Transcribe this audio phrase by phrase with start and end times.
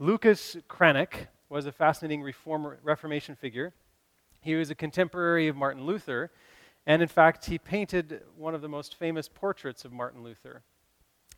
[0.00, 3.72] Lucas Cranach was a fascinating reformer, Reformation figure.
[4.40, 6.32] He was a contemporary of Martin Luther,
[6.84, 10.62] and in fact, he painted one of the most famous portraits of Martin Luther.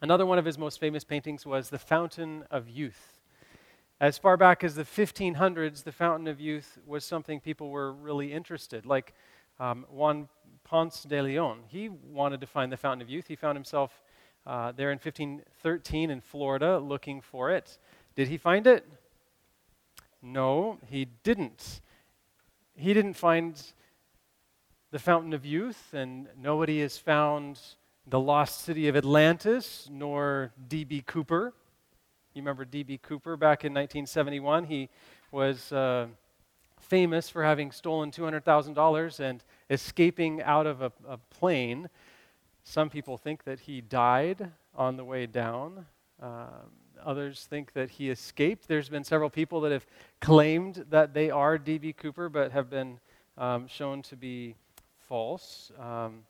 [0.01, 3.21] Another one of his most famous paintings was The Fountain of Youth.
[4.01, 8.33] As far back as the 1500s, the Fountain of Youth was something people were really
[8.33, 8.87] interested.
[8.87, 9.13] Like
[9.61, 10.29] um, Juan
[10.65, 13.27] Ponce de Leon, he wanted to find the Fountain of Youth.
[13.29, 14.03] He found himself
[14.47, 17.79] uh, there in 1513 in Florida looking for it.
[18.17, 18.89] Did he find it?
[20.23, 21.83] No, he didn't.
[22.75, 23.63] He didn't find
[24.91, 27.61] the Fountain of Youth, and nobody has found
[28.07, 31.03] the lost city of Atlantis, nor D.B.
[31.07, 31.53] Cooper.
[32.33, 33.01] You remember D.B.
[33.03, 34.65] Cooper back in 1971?
[34.65, 34.89] He
[35.31, 36.07] was uh,
[36.81, 41.91] famous for having stolen $200,000 and escaping out of a, a, plane.
[42.65, 45.85] Some people think that he died on the way down.
[46.23, 48.69] Um, others think that he escaped.
[48.69, 49.87] There's been several people that have
[50.21, 51.95] claimed that they are D.B.
[51.95, 52.99] Cooper, but have been
[53.39, 54.57] um, shown to be
[55.09, 55.71] false.
[55.79, 56.25] Um,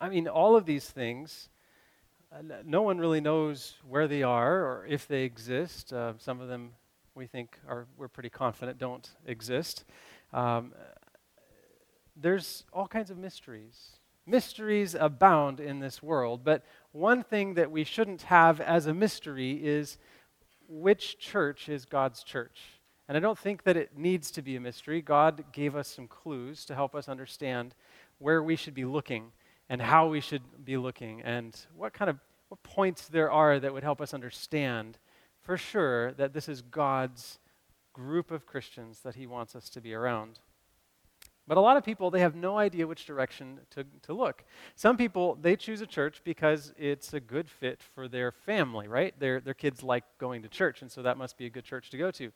[0.00, 1.50] I mean, all of these things,
[2.32, 5.92] uh, no one really knows where they are or if they exist.
[5.92, 6.70] Uh, some of them
[7.14, 9.84] we think are, we're pretty confident don't exist.
[10.32, 10.72] Um,
[12.16, 13.90] there's all kinds of mysteries.
[14.26, 19.52] Mysteries abound in this world, but one thing that we shouldn't have as a mystery
[19.52, 19.98] is
[20.68, 22.60] which church is God's church?
[23.08, 25.02] And I don't think that it needs to be a mystery.
[25.02, 27.74] God gave us some clues to help us understand
[28.18, 29.32] where we should be looking
[29.68, 33.72] and how we should be looking and what kind of what points there are that
[33.72, 34.96] would help us understand
[35.42, 37.40] for sure that this is God's
[37.92, 40.38] group of Christians that he wants us to be around.
[41.46, 44.44] But a lot of people, they have no idea which direction to, to look.
[44.76, 49.18] Some people, they choose a church because it's a good fit for their family, right?
[49.20, 51.90] Their, their kids like going to church, and so that must be a good church
[51.90, 52.32] to go to.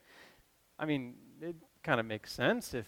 [0.78, 2.74] I mean, it kind of makes sense.
[2.74, 2.86] If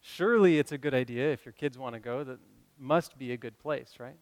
[0.00, 2.38] surely it's a good idea if your kids want to go, that
[2.78, 4.16] must be a good place, right?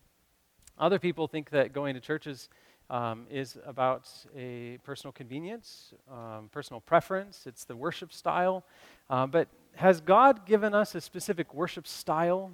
[0.77, 2.51] Other people think that going to churches
[2.91, 8.65] um, is about a personal convenience, um, personal preference, it's the worship style.
[9.11, 12.51] Uh, but has God given us a specific worship style,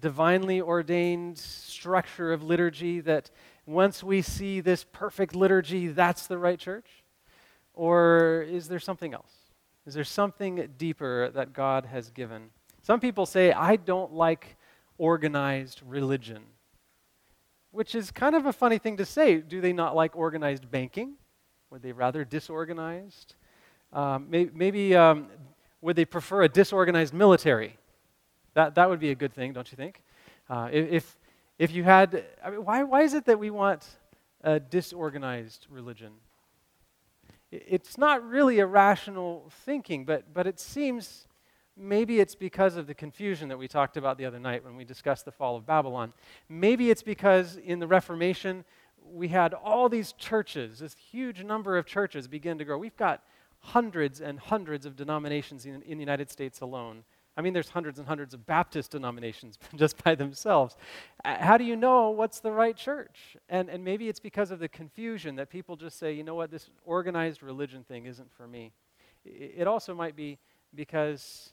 [0.00, 3.30] divinely ordained structure of liturgy that
[3.66, 6.86] once we see this perfect liturgy, that's the right church?
[7.74, 9.32] Or is there something else?
[9.84, 12.48] Is there something deeper that God has given?
[12.80, 14.56] Some people say, I don't like
[14.96, 16.42] organized religion,
[17.70, 19.36] which is kind of a funny thing to say.
[19.36, 21.16] Do they not like organized banking?
[21.68, 23.34] Would they rather disorganized?
[23.92, 25.26] Um, maybe, maybe um,
[25.80, 27.76] would they prefer a disorganized military?
[28.54, 30.02] That, that would be a good thing, don't you think?
[30.48, 31.16] Uh, if,
[31.58, 33.86] if you had, I mean, why, why is it that we want
[34.42, 36.12] a disorganized religion?
[37.52, 41.26] It's not really a rational thinking, but, but it seems
[41.76, 44.84] maybe it's because of the confusion that we talked about the other night when we
[44.84, 46.12] discussed the fall of Babylon.
[46.48, 48.64] Maybe it's because in the Reformation,
[49.12, 52.78] we had all these churches, this huge number of churches begin to grow.
[52.78, 53.22] We've got
[53.60, 57.04] hundreds and hundreds of denominations in, in the United States alone.
[57.36, 60.76] I mean, there's hundreds and hundreds of Baptist denominations just by themselves.
[61.24, 63.36] Uh, how do you know what's the right church?
[63.48, 66.50] And, and maybe it's because of the confusion that people just say, you know what,
[66.50, 68.72] this organized religion thing isn't for me.
[69.24, 70.38] It also might be
[70.74, 71.52] because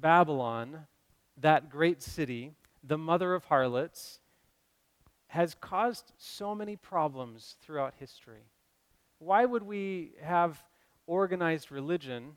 [0.00, 0.86] Babylon,
[1.38, 2.52] that great city,
[2.82, 4.20] the mother of harlots,
[5.28, 8.44] has caused so many problems throughout history.
[9.18, 10.62] Why would we have
[11.06, 12.36] organized religion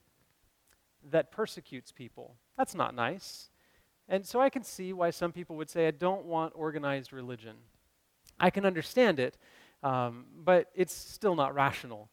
[1.12, 2.36] that persecutes people?
[2.58, 3.50] That's not nice.
[4.08, 7.56] And so I can see why some people would say, I don't want organized religion.
[8.40, 9.38] I can understand it,
[9.82, 12.10] um, but it's still not rational.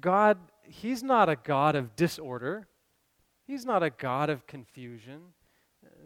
[0.00, 2.68] God, He's not a God of disorder.
[3.46, 5.20] He's not a God of confusion.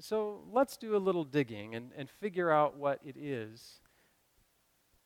[0.00, 3.80] So let's do a little digging and, and figure out what it is,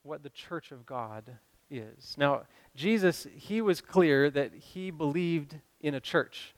[0.03, 1.39] what the church of God
[1.71, 2.15] is.
[2.17, 2.43] Now,
[2.75, 6.55] Jesus, he was clear that he believed in a church,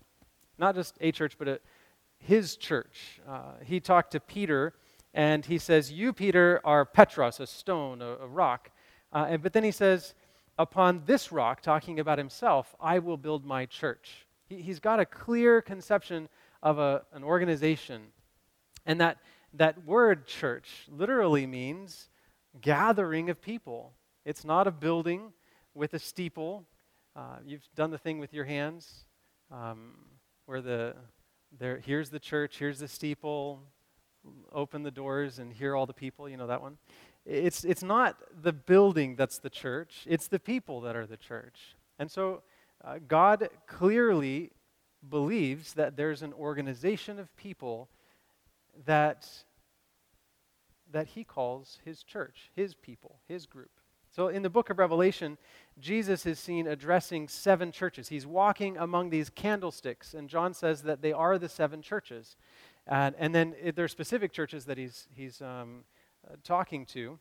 [0.58, 1.60] not just a church, but a,
[2.18, 3.20] his church.
[3.26, 4.74] Uh, he talked to Peter,
[5.14, 8.70] and he says, You, Peter, are Petros, a stone, a, a rock.
[9.12, 10.14] Uh, and, but then he says,
[10.58, 14.26] Upon this rock, talking about himself, I will build my church.
[14.46, 16.28] He, has got a clear conception
[16.62, 18.02] of a, an organization.
[18.84, 19.18] And that,
[19.54, 22.10] that word church literally means
[22.60, 23.92] gathering of people.
[24.24, 25.32] It's not a building
[25.74, 26.64] with a steeple.
[27.16, 29.04] Uh, you've done the thing with your hands
[29.50, 29.94] um,
[30.46, 30.94] where the
[31.58, 33.60] there here's the church, here's the steeple,
[34.52, 36.28] open the doors and hear all the people.
[36.28, 36.78] You know that one.
[37.26, 40.04] It's it's not the building that's the church.
[40.06, 41.76] It's the people that are the church.
[41.98, 42.42] And so
[42.84, 44.52] uh, God clearly
[45.08, 47.88] believes that there's an organization of people
[48.86, 49.28] that,
[50.90, 53.70] that he calls his church, his people, his group.
[54.10, 55.38] So in the book of Revelation,
[55.78, 58.08] Jesus is seen addressing seven churches.
[58.08, 62.36] He's walking among these candlesticks, and John says that they are the seven churches.
[62.86, 65.84] And, then there are specific churches that he's, he's um,
[66.28, 67.18] uh, talking to.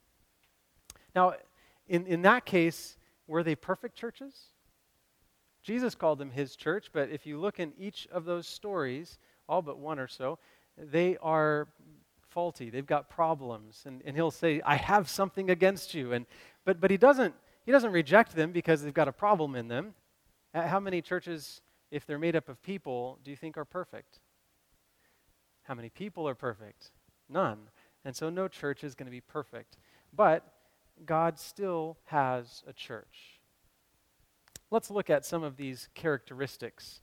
[1.16, 1.36] Now,
[1.88, 2.98] in, in that case,
[3.28, 4.34] were they perfect churches?
[5.62, 9.62] Jesus called them his church, but if you look in each of those stories, all
[9.62, 10.40] but one or so,
[10.78, 11.68] they are
[12.30, 12.70] faulty.
[12.70, 13.84] They've got problems.
[13.86, 16.14] And, and he'll say, I have something against you.
[16.14, 16.26] And,
[16.66, 17.34] but, but he, doesn't,
[17.66, 19.94] he doesn't reject them because they've got a problem in them.
[20.54, 21.62] Uh, how many churches,
[21.92, 24.20] if they're made up of people, do you think are perfect?
[25.64, 26.92] How many people are perfect?
[27.30, 27.60] None.
[28.06, 29.78] And so no church is going to be perfect.
[30.14, 30.44] But
[31.06, 33.40] God still has a church.
[34.72, 37.02] Let's look at some of these characteristics.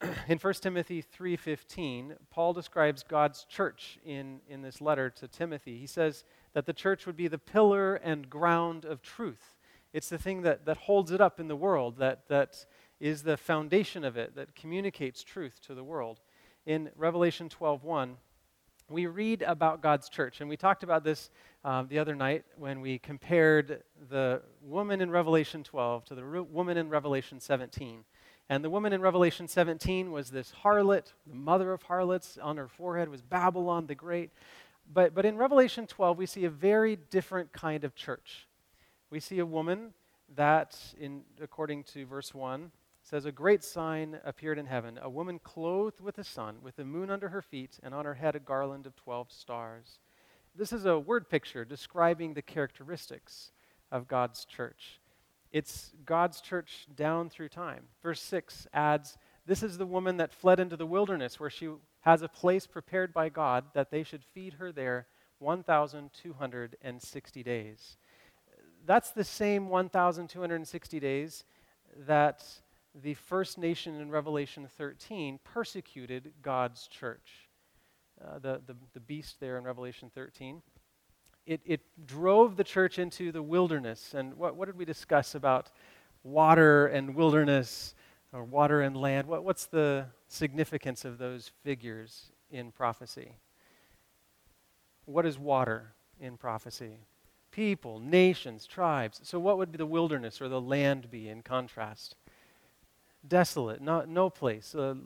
[0.28, 5.78] in 1 Timothy 3:15, Paul describes God's church in, in this letter to Timothy.
[5.78, 9.56] He says that the church would be the pillar and ground of truth.
[9.92, 12.64] It's the thing that, that holds it up in the world, that, that
[13.00, 16.20] is the foundation of it, that communicates truth to the world.
[16.66, 18.16] In Revelation 12:1,
[18.90, 20.40] we read about God's church.
[20.40, 21.30] And we talked about this
[21.64, 26.40] um, the other night when we compared the woman in Revelation 12 to the re-
[26.40, 28.04] woman in Revelation 17.
[28.48, 32.38] And the woman in Revelation 17 was this harlot, the mother of harlots.
[32.40, 34.30] On her forehead was Babylon the Great.
[34.90, 38.48] But, but in Revelation 12, we see a very different kind of church.
[39.10, 39.92] We see a woman
[40.34, 42.70] that, in, according to verse 1,
[43.02, 46.84] says, A great sign appeared in heaven, a woman clothed with the sun, with the
[46.84, 49.98] moon under her feet, and on her head a garland of 12 stars.
[50.54, 53.52] This is a word picture describing the characteristics
[53.92, 55.00] of God's church.
[55.52, 57.84] It's God's church down through time.
[58.02, 59.16] Verse 6 adds,
[59.46, 63.12] This is the woman that fled into the wilderness, where she has a place prepared
[63.12, 65.06] by God that they should feed her there
[65.38, 67.96] 1,260 days.
[68.86, 71.44] That's the same 1,260 days
[72.06, 72.44] that
[72.94, 77.48] the first nation in Revelation 13 persecuted God's church.
[78.22, 80.62] Uh, the, the, the beast there in Revelation 13.
[81.48, 84.12] It, it drove the church into the wilderness.
[84.12, 85.70] And what, what did we discuss about
[86.22, 87.94] water and wilderness,
[88.34, 89.26] or water and land?
[89.26, 93.32] What, what's the significance of those figures in prophecy?
[95.06, 96.98] What is water in prophecy?
[97.50, 99.18] People, nations, tribes.
[99.22, 102.14] So, what would the wilderness or the land be in contrast?
[103.26, 104.96] desolate, not, no place, a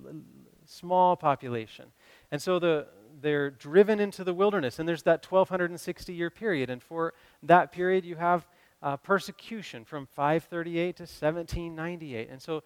[0.66, 1.86] small population.
[2.30, 2.86] And so the,
[3.22, 6.68] they're driven into the wilderness, and there's that 1260 year period.
[6.68, 8.46] And for that period, you have
[8.82, 12.28] uh, persecution from 538 to 1798.
[12.30, 12.62] And so,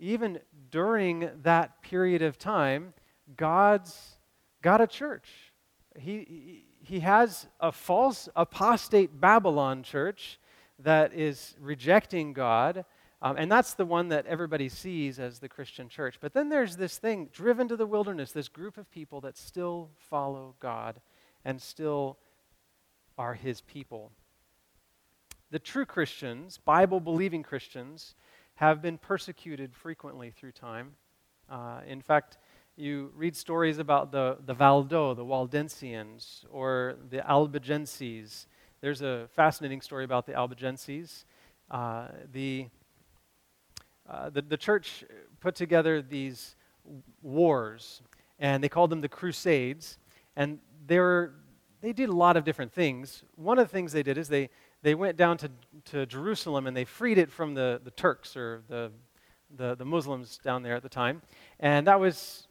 [0.00, 0.38] even
[0.70, 2.94] during that period of time,
[3.36, 4.16] God's
[4.62, 5.28] got a church.
[5.98, 10.38] He, he has a false apostate Babylon church
[10.78, 12.84] that is rejecting God
[13.20, 16.18] um, and that's the one that everybody sees as the Christian church.
[16.20, 19.90] But then there's this thing, driven to the wilderness, this group of people that still
[19.96, 21.00] follow God
[21.44, 22.18] and still
[23.16, 24.12] are his people.
[25.50, 28.14] The true Christians, Bible believing Christians,
[28.56, 30.92] have been persecuted frequently through time.
[31.50, 32.38] Uh, in fact,
[32.76, 38.46] you read stories about the, the Valdaux, the Waldensians, or the Albigenses.
[38.80, 41.24] There's a fascinating story about the Albigenses.
[41.70, 42.68] Uh, the
[44.08, 45.04] uh, the, the church
[45.40, 46.56] put together these
[47.22, 48.02] wars,
[48.38, 49.98] and they called them the Crusades.
[50.36, 51.34] And they, were,
[51.80, 53.24] they did a lot of different things.
[53.36, 54.50] One of the things they did is they,
[54.82, 55.50] they went down to,
[55.86, 58.92] to Jerusalem and they freed it from the, the Turks or the,
[59.56, 61.22] the, the Muslims down there at the time.
[61.58, 62.46] And that was,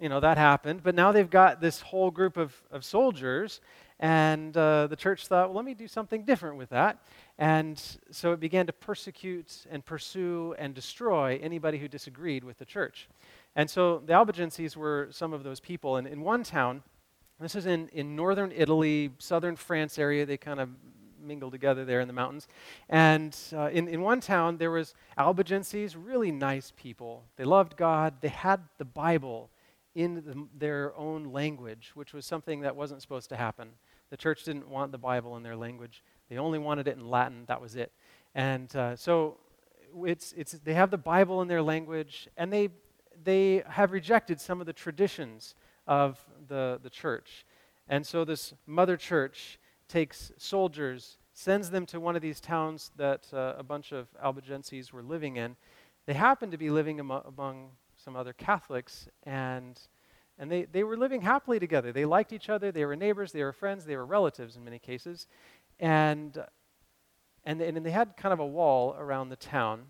[0.00, 0.82] you know, that happened.
[0.82, 3.60] But now they've got this whole group of, of soldiers,
[4.00, 6.98] and uh, the church thought, well, let me do something different with that.
[7.42, 7.82] And
[8.12, 13.08] so it began to persecute and pursue and destroy anybody who disagreed with the church.
[13.56, 15.96] And so the Albigenses were some of those people.
[15.96, 16.84] And in one town,
[17.40, 20.68] this is in, in northern Italy, southern France area, they kind of
[21.20, 22.46] mingled together there in the mountains.
[22.88, 27.24] And uh, in, in one town, there was Albigenses, really nice people.
[27.34, 28.14] They loved God.
[28.20, 29.50] They had the Bible
[29.96, 33.70] in the, their own language, which was something that wasn't supposed to happen.
[34.10, 36.04] The church didn't want the Bible in their language.
[36.32, 37.44] They only wanted it in Latin.
[37.48, 37.92] That was it.
[38.34, 39.36] And uh, so
[40.02, 42.70] it's, it's, they have the Bible in their language, and they,
[43.22, 45.54] they have rejected some of the traditions
[45.86, 47.44] of the, the church.
[47.86, 49.58] And so this mother church
[49.88, 54.90] takes soldiers, sends them to one of these towns that uh, a bunch of Albigenses
[54.90, 55.54] were living in.
[56.06, 57.72] They happened to be living amo- among
[58.02, 59.78] some other Catholics, and,
[60.38, 61.92] and they, they were living happily together.
[61.92, 64.78] They liked each other, they were neighbors, they were friends, they were relatives in many
[64.78, 65.26] cases.
[65.82, 66.38] And,
[67.44, 69.86] and, and they had kind of a wall around the town.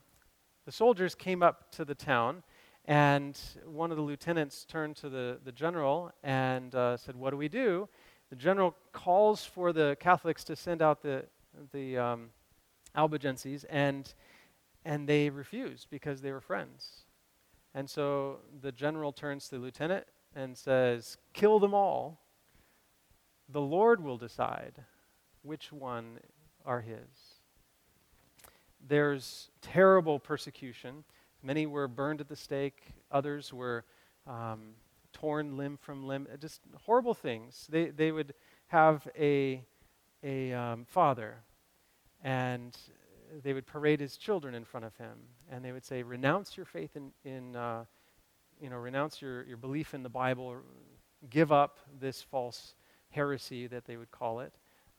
[0.64, 2.42] The soldiers came up to the town,
[2.87, 7.37] and one of the lieutenants turned to the, the general and uh, said, What do
[7.37, 7.90] we do?
[8.30, 11.26] The general calls for the Catholics to send out the,
[11.72, 12.30] the um,
[12.96, 14.14] Albigenses, and,
[14.87, 17.02] and they refused because they were friends.
[17.75, 22.22] And so the general turns to the lieutenant and says, Kill them all.
[23.50, 24.84] The Lord will decide
[25.42, 26.18] which one
[26.64, 27.38] are his.
[28.87, 31.04] There's terrible persecution.
[31.42, 33.84] Many were burned at the stake, others were
[34.26, 34.75] um,
[35.12, 36.26] torn limb from limb.
[36.40, 37.66] Just horrible things.
[37.70, 38.34] They, they would
[38.68, 39.62] have a,
[40.22, 41.37] a um, father,
[42.22, 42.76] and
[43.42, 45.16] they would parade his children in front of him,
[45.50, 47.84] and they would say, Renounce your faith in, in uh,
[48.61, 50.56] you know, renounce your, your belief in the Bible,
[51.28, 52.75] give up this false
[53.11, 54.52] heresy that they would call it,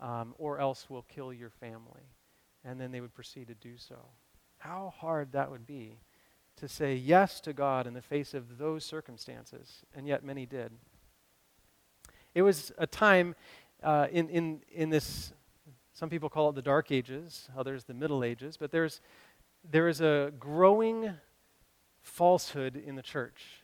[0.03, 2.03] um, or else we'll kill your family.
[2.63, 3.95] And then they would proceed to do so.
[4.59, 5.99] How hard that would be
[6.57, 10.71] to say yes to God in the face of those circumstances, and yet many did.
[12.35, 13.35] It was a time
[13.81, 15.33] uh, in, in, in this,
[15.93, 19.01] some people call it the Dark Ages, others the Middle Ages, but there's,
[19.69, 21.13] there is a growing
[22.01, 23.63] falsehood in the church.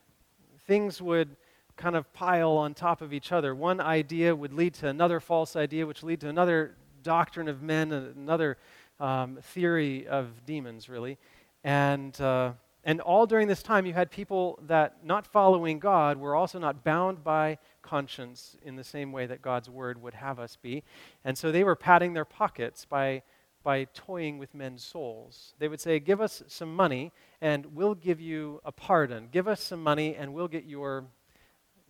[0.66, 1.36] Things would
[1.80, 3.56] kind of pile on top of each other.
[3.56, 7.94] One idea would lead to another false idea, which lead to another doctrine of men,
[7.94, 8.58] another
[9.00, 11.18] um, theory of demons, really.
[11.64, 12.52] And, uh,
[12.84, 16.84] and all during this time, you had people that, not following God, were also not
[16.84, 20.84] bound by conscience in the same way that God's word would have us be.
[21.24, 23.24] And so they were padding their pockets by,
[23.64, 25.54] by toying with men's souls.
[25.60, 29.30] They would say, Give us some money, and we'll give you a pardon.
[29.32, 31.06] Give us some money, and we'll get your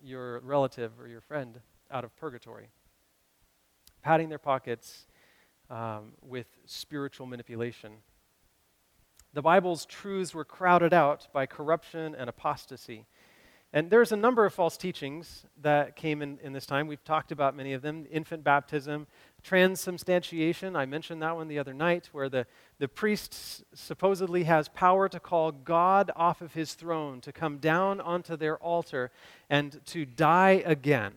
[0.03, 1.59] your relative or your friend
[1.91, 2.69] out of purgatory.
[4.01, 5.07] Patting their pockets
[5.69, 7.93] um, with spiritual manipulation.
[9.33, 13.05] The Bible's truths were crowded out by corruption and apostasy.
[13.71, 16.87] And there's a number of false teachings that came in, in this time.
[16.87, 19.05] We've talked about many of them infant baptism,
[19.43, 20.75] transubstantiation.
[20.75, 22.45] I mentioned that one the other night, where the,
[22.77, 28.01] the priest supposedly has power to call God off of his throne, to come down
[28.01, 29.11] onto their altar,
[29.49, 31.13] and to die again.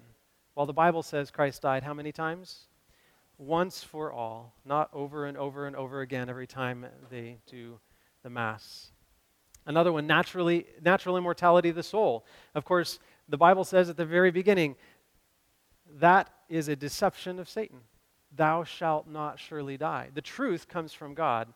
[0.55, 2.67] While the Bible says Christ died how many times?
[3.39, 7.79] Once for all, not over and over and over again every time they do
[8.23, 8.93] the Mass.
[9.67, 12.25] Another one, naturally, natural immortality of the soul.
[12.55, 12.99] Of course,
[13.29, 14.77] the Bible says at the very beginning,
[15.99, 17.79] that is a deception of Satan.
[18.35, 20.09] Thou shalt not surely die.
[20.15, 21.53] The truth comes from God.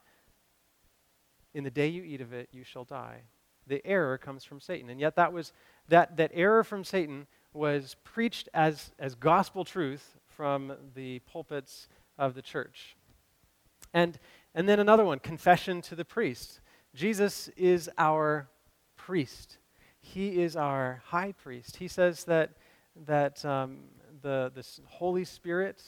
[1.54, 3.22] In the day you eat of it, you shall die.
[3.66, 4.90] The error comes from Satan.
[4.90, 5.52] And yet that was
[5.88, 12.34] that, that error from Satan was preached as, as gospel truth from the pulpits of
[12.34, 12.96] the church.
[13.94, 14.18] And,
[14.54, 16.60] and then another one, confession to the priest.
[16.94, 18.48] Jesus is our
[18.96, 19.58] priest.
[20.00, 21.76] He is our high priest.
[21.76, 22.50] He says that,
[23.06, 23.78] that um,
[24.22, 25.82] the, the Holy Spirit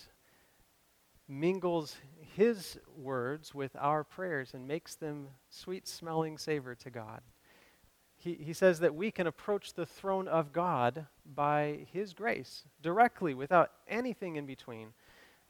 [1.29, 1.97] mingles
[2.35, 7.21] his words with our prayers and makes them sweet smelling savor to God.
[8.17, 13.35] He, he says that we can approach the throne of God by his grace directly
[13.35, 14.89] without anything in between.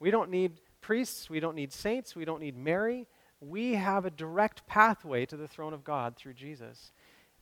[0.01, 3.07] We don't need priests, we don't need saints, we don't need Mary
[3.41, 6.93] we have a direct pathway to the throne of God through Jesus.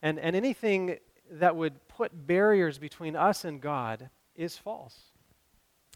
[0.03, 0.99] And, and anything
[1.31, 4.97] that would put barriers between us and God is false.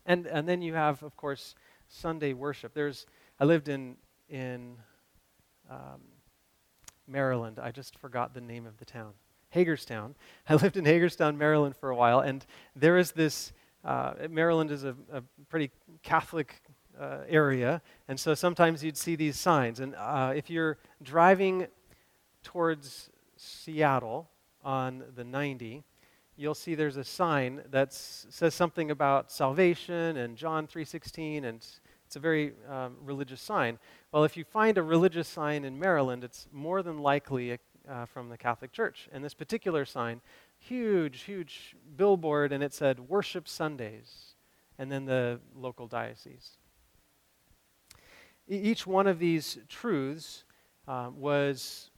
[0.07, 1.55] And, and then you have, of course,
[1.91, 2.73] Sunday worship.
[2.73, 3.05] There's,
[3.39, 3.97] I lived in,
[4.29, 4.77] in
[5.69, 6.01] um,
[7.07, 7.59] Maryland.
[7.61, 9.13] I just forgot the name of the town.
[9.51, 10.15] Hagerstown.
[10.49, 13.53] I lived in Hagerstown, Maryland for a while, and there is this.
[13.85, 15.71] Uh, Maryland is a, a pretty
[16.03, 16.63] Catholic
[16.99, 19.81] uh, area, and so sometimes you'd see these signs.
[19.81, 21.67] And uh, if you're driving
[22.43, 24.29] towards Seattle
[24.63, 25.83] on the 90,
[26.41, 31.57] you'll see there's a sign that says something about salvation and John 3:16, and
[32.07, 33.79] it's a very um, religious sign.
[34.11, 38.07] Well, if you find a religious sign in Maryland, it's more than likely a, uh,
[38.07, 39.09] from the Catholic Church.
[39.13, 40.23] And this particular sign,
[40.59, 44.35] huge, huge billboard, and it said "Worship Sundays,"
[44.79, 46.57] and then the local diocese
[48.51, 50.45] each one of these truths
[50.89, 51.90] uh, was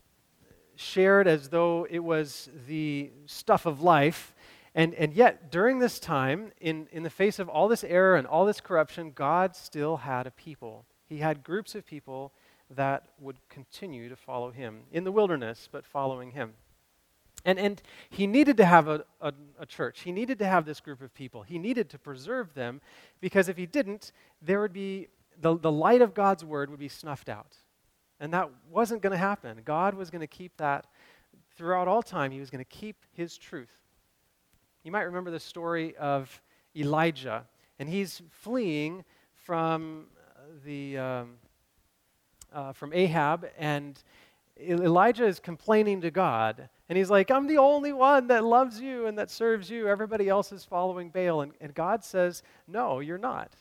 [0.76, 4.34] shared as though it was the stuff of life.
[4.74, 8.26] And, and yet, during this time, in, in the face of all this error and
[8.26, 10.86] all this corruption, God still had a people.
[11.06, 12.32] He had groups of people
[12.70, 16.54] that would continue to follow him in the wilderness, but following him.
[17.44, 20.00] And, and he needed to have a, a, a, church.
[20.00, 21.42] He needed to have this group of people.
[21.42, 22.80] He needed to preserve them
[23.20, 25.08] because if he didn't, there would be
[25.40, 27.56] the, the light of God's word would be snuffed out.
[28.22, 29.60] And that wasn't going to happen.
[29.64, 30.86] God was going to keep that
[31.56, 32.30] throughout all time.
[32.30, 33.76] He was going to keep his truth.
[34.84, 36.40] You might remember the story of
[36.76, 37.44] Elijah,
[37.80, 40.06] and he's fleeing from
[40.64, 41.30] the um,
[42.52, 44.00] uh, from Ahab, and
[44.60, 46.68] Elijah is complaining to God.
[46.88, 49.88] And he's like, I'm the only one that loves you and that serves you.
[49.88, 51.40] Everybody else is following Baal.
[51.40, 53.56] And, and God says, No, you're not.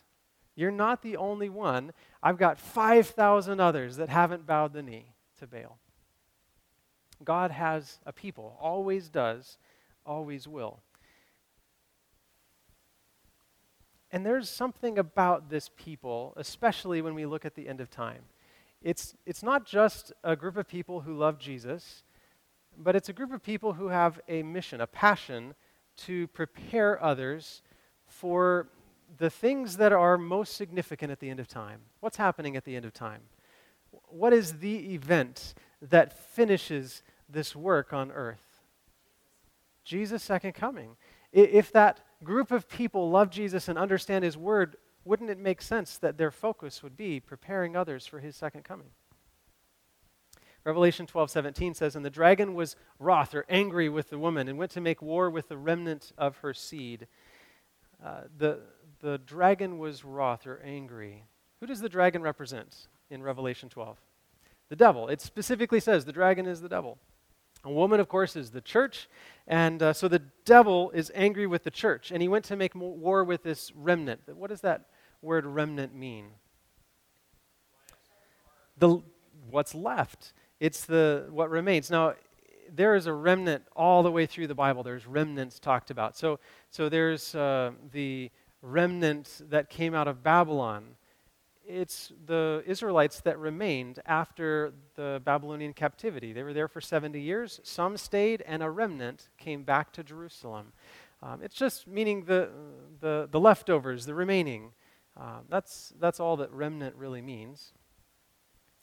[0.55, 1.93] You're not the only one.
[2.23, 5.79] I've got 5,000 others that haven't bowed the knee to Baal.
[7.23, 9.57] God has a people, always does,
[10.05, 10.81] always will.
[14.11, 18.23] And there's something about this people, especially when we look at the end of time.
[18.81, 22.03] It's, it's not just a group of people who love Jesus,
[22.77, 25.55] but it's a group of people who have a mission, a passion
[25.97, 27.61] to prepare others
[28.05, 28.67] for
[29.17, 31.81] the things that are most significant at the end of time.
[31.99, 33.21] What's happening at the end of time?
[34.07, 38.61] What is the event that finishes this work on earth?
[39.83, 40.95] Jesus' second coming.
[41.31, 45.97] If that group of people love Jesus and understand his word, wouldn't it make sense
[45.97, 48.91] that their focus would be preparing others for his second coming?
[50.63, 54.71] Revelation 12:17 says, "And the dragon was wroth or angry with the woman and went
[54.71, 57.07] to make war with the remnant of her seed."
[58.03, 58.61] Uh, the,
[59.01, 61.25] the dragon was wroth or angry.
[61.59, 63.97] Who does the dragon represent in Revelation 12?
[64.69, 65.07] The devil.
[65.09, 66.97] It specifically says the dragon is the devil.
[67.63, 69.07] A woman, of course, is the church.
[69.47, 72.11] And uh, so the devil is angry with the church.
[72.11, 74.21] And he went to make war with this remnant.
[74.33, 74.85] What does that
[75.21, 76.25] word remnant mean?
[78.77, 79.01] The,
[79.49, 80.33] what's left.
[80.59, 81.91] It's the what remains.
[81.91, 82.13] Now,
[82.73, 84.83] there is a remnant all the way through the Bible.
[84.83, 86.17] There's remnants talked about.
[86.17, 90.95] So, so there's uh, the remnant that came out of Babylon
[91.71, 96.33] it's the Israelites that remained after the Babylonian captivity.
[96.33, 97.59] They were there for 70 years.
[97.63, 100.73] Some stayed, and a remnant came back to Jerusalem.
[101.23, 102.49] Um, it's just meaning the,
[102.99, 104.71] the, the leftovers, the remaining.
[105.15, 107.73] Um, that's, that's all that remnant really means.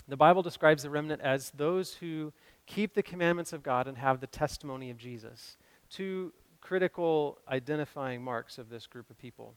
[0.07, 2.33] The Bible describes the remnant as those who
[2.67, 5.59] keep the commandments of God and have the testimony of Jesus.
[5.91, 9.55] Two critical identifying marks of this group of people.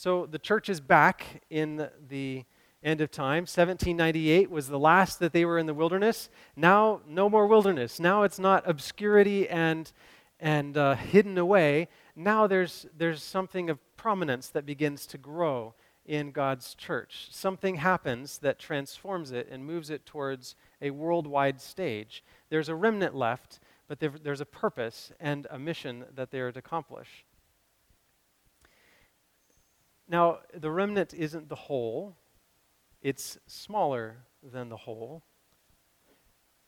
[0.00, 2.46] So the church is back in the
[2.82, 3.42] end of time.
[3.42, 6.30] 1798 was the last that they were in the wilderness.
[6.56, 8.00] Now, no more wilderness.
[8.00, 9.92] Now it's not obscurity and,
[10.40, 11.88] and uh, hidden away.
[12.16, 15.74] Now there's, there's something of prominence that begins to grow
[16.06, 17.28] in God's church.
[17.30, 22.24] Something happens that transforms it and moves it towards a worldwide stage.
[22.48, 26.58] There's a remnant left, but there's a purpose and a mission that they are to
[26.58, 27.26] accomplish.
[30.10, 32.16] Now, the remnant isn't the whole,
[33.00, 35.22] it's smaller than the whole.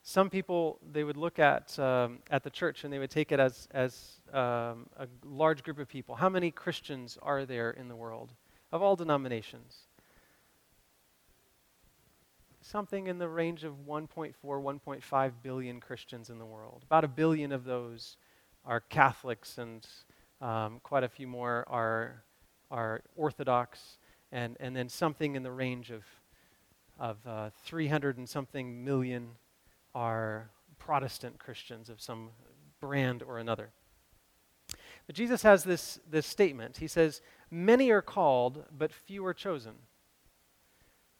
[0.05, 3.41] Some people, they would look at, um, at the church and they would take it
[3.41, 6.15] as, as um, a large group of people.
[6.15, 8.33] How many Christians are there in the world
[8.71, 9.89] of all denominations?
[12.61, 16.85] Something in the range of 1.4, 1.5 billion Christians in the world.
[16.87, 18.19] About a billion of those
[18.65, 19.85] are Catholics, and
[20.41, 22.23] um, quite a few more are
[22.73, 23.99] are Orthodox,
[24.33, 26.03] and, and then something in the range of,
[26.99, 29.29] of uh, 300 and something million
[29.95, 32.31] are Protestant Christians of some
[32.81, 33.71] brand or another.
[35.07, 36.79] But Jesus has this, this statement.
[36.79, 39.75] He says, Many are called, but few are chosen.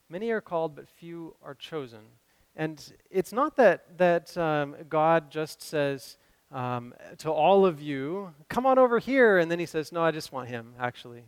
[0.09, 2.01] Many are called, but few are chosen.
[2.57, 6.17] And it's not that, that um, God just says
[6.51, 10.11] um, to all of you, come on over here, and then he says, no, I
[10.11, 11.25] just want him, actually.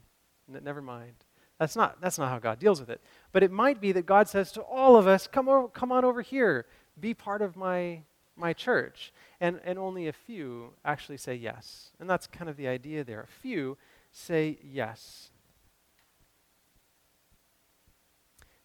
[0.49, 1.15] Never mind.
[1.59, 3.01] That's not, that's not how God deals with it.
[3.33, 6.05] But it might be that God says to all of us, come, over, come on
[6.05, 6.67] over here,
[6.99, 8.03] be part of my,
[8.37, 9.13] my church.
[9.41, 11.91] And, and only a few actually say yes.
[12.01, 13.21] And that's kind of the idea there.
[13.21, 13.77] A few
[14.13, 15.31] say yes.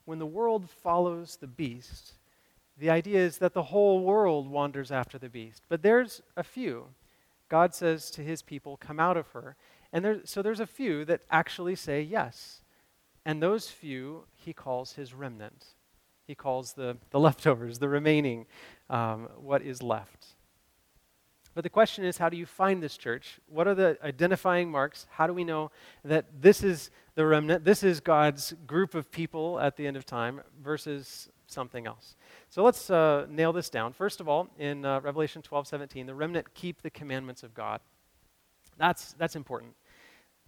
[0.05, 2.13] When the world follows the beast,
[2.79, 5.63] the idea is that the whole world wanders after the beast.
[5.69, 6.87] But there's a few.
[7.49, 9.55] God says to his people, Come out of her.
[9.91, 12.61] And there, so there's a few that actually say yes.
[13.25, 15.65] And those few he calls his remnant.
[16.27, 18.45] He calls the, the leftovers, the remaining,
[18.89, 20.27] um, what is left.
[21.55, 23.39] But the question is, how do you find this church?
[23.47, 25.07] What are the identifying marks?
[25.09, 25.71] How do we know
[26.05, 27.65] that this is the remnant.
[27.65, 32.15] This is God's group of people at the end of time versus something else.
[32.49, 33.91] So let's uh, nail this down.
[33.91, 37.81] First of all, in uh, Revelation 12 17, the remnant keep the commandments of God.
[38.77, 39.73] That's, that's important.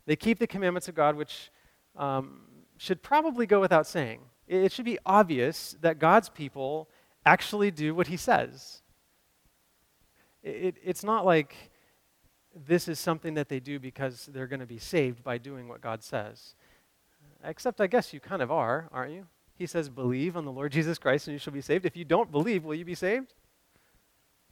[0.06, 1.52] They keep the commandments of God, which
[1.96, 2.42] um,
[2.78, 4.22] should probably go without saying.
[4.48, 6.90] It should be obvious that God's people
[7.26, 8.82] actually do what he says.
[10.44, 11.56] It, it's not like
[12.56, 15.82] this is something that they do because they're going to be saved by doing what
[15.82, 16.56] God says.
[17.44, 19.28] Except, I guess you kind of are, aren't you?
[19.56, 21.86] He says, Believe on the Lord Jesus Christ and you shall be saved.
[21.86, 23.34] If you don't believe, will you be saved?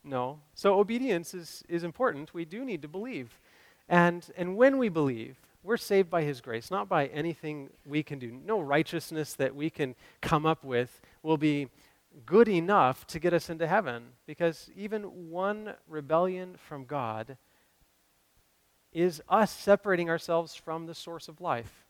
[0.04, 0.40] No.
[0.54, 2.34] So, obedience is, is important.
[2.34, 3.40] We do need to believe.
[3.90, 8.20] And, and when we believe, we're saved by His grace, not by anything we can
[8.20, 8.40] do.
[8.46, 11.68] No righteousness that we can come up with will be
[12.26, 17.38] good enough to get us into heaven because even one rebellion from God
[18.92, 21.86] is us separating ourselves from the source of life.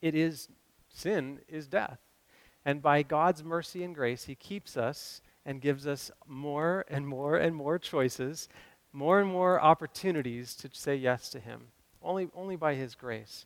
[0.00, 0.48] It is
[0.88, 1.98] sin is death.
[2.64, 7.36] And by God's mercy and grace, He keeps us and gives us more and more
[7.36, 8.48] and more choices,
[8.94, 11.64] more and more opportunities to say yes to Him,
[12.00, 13.44] only, only by His grace.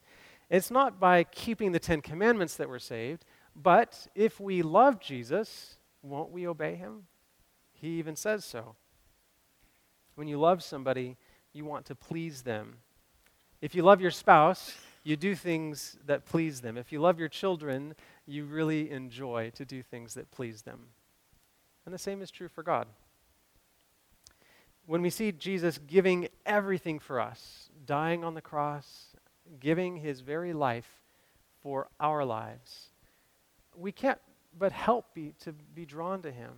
[0.50, 3.24] It's not by keeping the Ten Commandments that we're saved,
[3.56, 7.04] but if we love Jesus, won't we obey Him?
[7.72, 8.76] He even says so.
[10.14, 11.16] When you love somebody,
[11.52, 12.76] you want to please them.
[13.62, 16.76] If you love your spouse, you do things that please them.
[16.76, 17.94] If you love your children,
[18.26, 20.88] you really enjoy to do things that please them.
[21.86, 22.86] And the same is true for God.
[24.88, 29.08] When we see Jesus giving everything for us, dying on the cross,
[29.60, 30.88] giving his very life
[31.62, 32.88] for our lives,
[33.76, 34.18] we can't
[34.58, 36.52] but help be, to be drawn to him.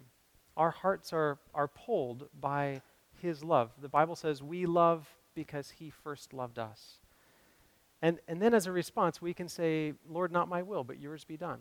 [0.57, 2.83] Our hearts are, are pulled by
[3.21, 3.73] his love.
[3.83, 7.01] The Bible says we love because he first loved us.
[8.01, 11.25] And, and then as a response, we can say, Lord, not my will, but yours
[11.25, 11.59] be done.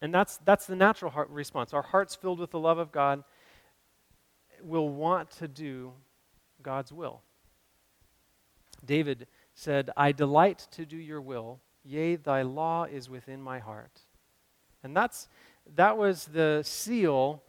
[0.00, 1.74] And that's, that's the natural response.
[1.74, 3.24] Our hearts filled with the love of God
[4.64, 5.92] will want to do
[6.62, 7.22] God's will.
[8.84, 14.00] David said, I delight to do your will, yea, thy law is within my heart.
[14.82, 15.28] And that's,
[15.76, 17.42] that was the seal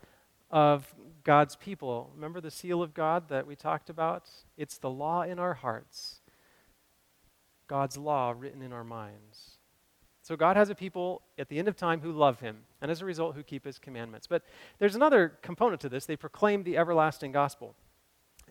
[0.51, 2.11] of God's people.
[2.15, 4.29] Remember the seal of God that we talked about?
[4.57, 6.21] It's the law in our hearts,
[7.67, 9.54] God's law written in our minds.
[10.25, 12.99] So God has a people at the end of time who love him, and as
[12.99, 14.25] a result, who keep his commandments.
[14.25, 14.41] But
[14.79, 16.07] there's another component to this.
[16.07, 17.75] They proclaim the everlasting gospel.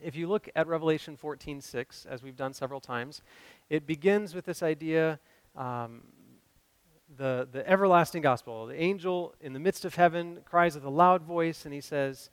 [0.00, 3.22] If you look at Revelation 14 6, as we've done several times,
[3.70, 5.18] it begins with this idea
[5.56, 6.02] um,
[7.16, 8.66] the, the everlasting gospel.
[8.66, 12.30] The angel in the midst of heaven cries with a loud voice, and he says,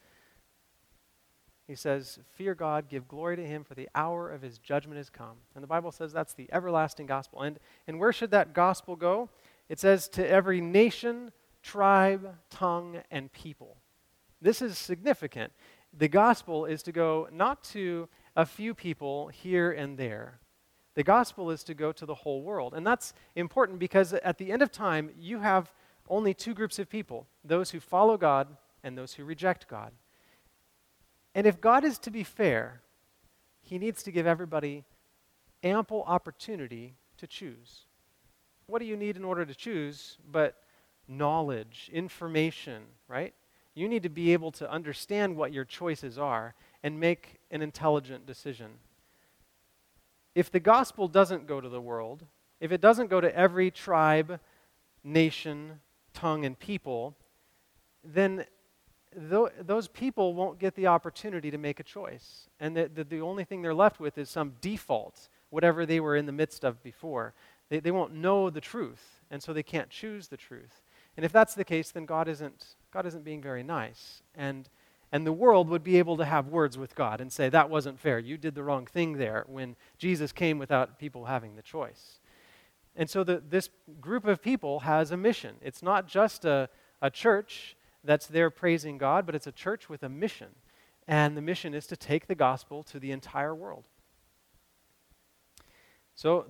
[1.72, 5.10] he says, Fear God, give glory to him, for the hour of his judgment has
[5.10, 5.38] come.
[5.56, 7.44] And the Bible says that's the everlasting gospel.
[7.44, 9.30] And, and where should that gospel go?
[9.70, 11.32] It says, To every nation,
[11.64, 13.78] tribe, tongue, and people.
[14.42, 15.54] This is significant.
[15.98, 20.42] The gospel is to go not to a few people here and there.
[20.96, 22.74] The gospel is to go to the whole world.
[22.74, 25.72] And that's important because at the end of time, you have
[26.10, 29.94] only two groups of people those who follow God and those who reject God.
[31.34, 32.82] And if God is to be fair,
[33.62, 34.84] he needs to give everybody
[35.64, 37.86] ample opportunity to choose.
[38.66, 40.56] What do you need in order to choose but
[41.08, 43.34] knowledge, information, right?
[43.74, 48.26] You need to be able to understand what your choices are and make an intelligent
[48.26, 48.72] decision.
[50.36, 52.26] If the gospel doesn't go to the world,
[52.60, 54.40] if it doesn't go to every tribe,
[55.04, 55.80] nation,
[56.14, 57.16] tongue, and people,
[58.04, 58.46] then
[59.14, 62.48] th- those people won't get the opportunity to make a choice.
[62.60, 66.16] And the, the, the, only thing they're left with is some default, whatever they were
[66.16, 67.34] in the midst of before.
[67.70, 70.84] They, they won't know the truth, and so they can't choose the truth.
[71.18, 74.24] And if that's the case, then God isn't, God isn't being very nice.
[74.36, 74.70] And,
[75.12, 78.00] and the world would be able to have words with God and say, that wasn't
[78.00, 78.20] fair.
[78.20, 82.20] You did the wrong thing there when Jesus came without people having the choice.
[82.96, 83.70] And so the, this
[84.00, 85.56] group of people has a mission.
[85.62, 86.70] It's not just a,
[87.02, 90.50] a church that's there praising God, but it's a church with a mission.
[91.08, 93.86] And the mission is to take the gospel to the entire world.
[96.16, 96.46] So,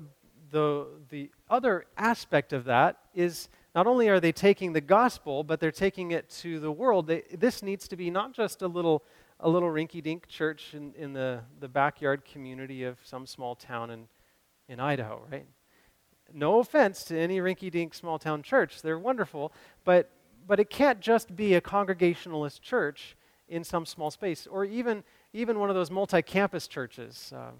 [0.51, 5.61] the, the other aspect of that is not only are they taking the gospel, but
[5.61, 7.07] they're taking it to the world.
[7.07, 9.03] They, this needs to be not just a little,
[9.39, 13.91] a little rinky dink church in, in the, the backyard community of some small town
[13.91, 14.07] in,
[14.67, 15.45] in Idaho, right?
[16.33, 19.53] No offense to any rinky dink small town church, they're wonderful,
[19.85, 20.09] but
[20.47, 23.15] but it can't just be a congregationalist church
[23.47, 27.33] in some small space, or even, even one of those multi campus churches.
[27.35, 27.51] Uh,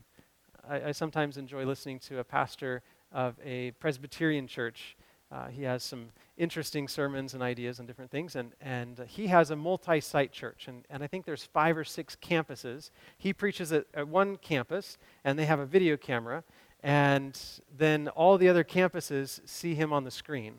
[0.67, 4.95] I, I, sometimes enjoy listening to a pastor of a Presbyterian church.
[5.31, 9.51] Uh, he has some interesting sermons and ideas and different things, and, and he has
[9.51, 10.67] a multi site church.
[10.67, 12.91] And, and I think there's five or six campuses.
[13.17, 16.43] He preaches at, at one campus, and they have a video camera,
[16.83, 17.39] and
[17.77, 20.55] then all the other campuses see him on the screen.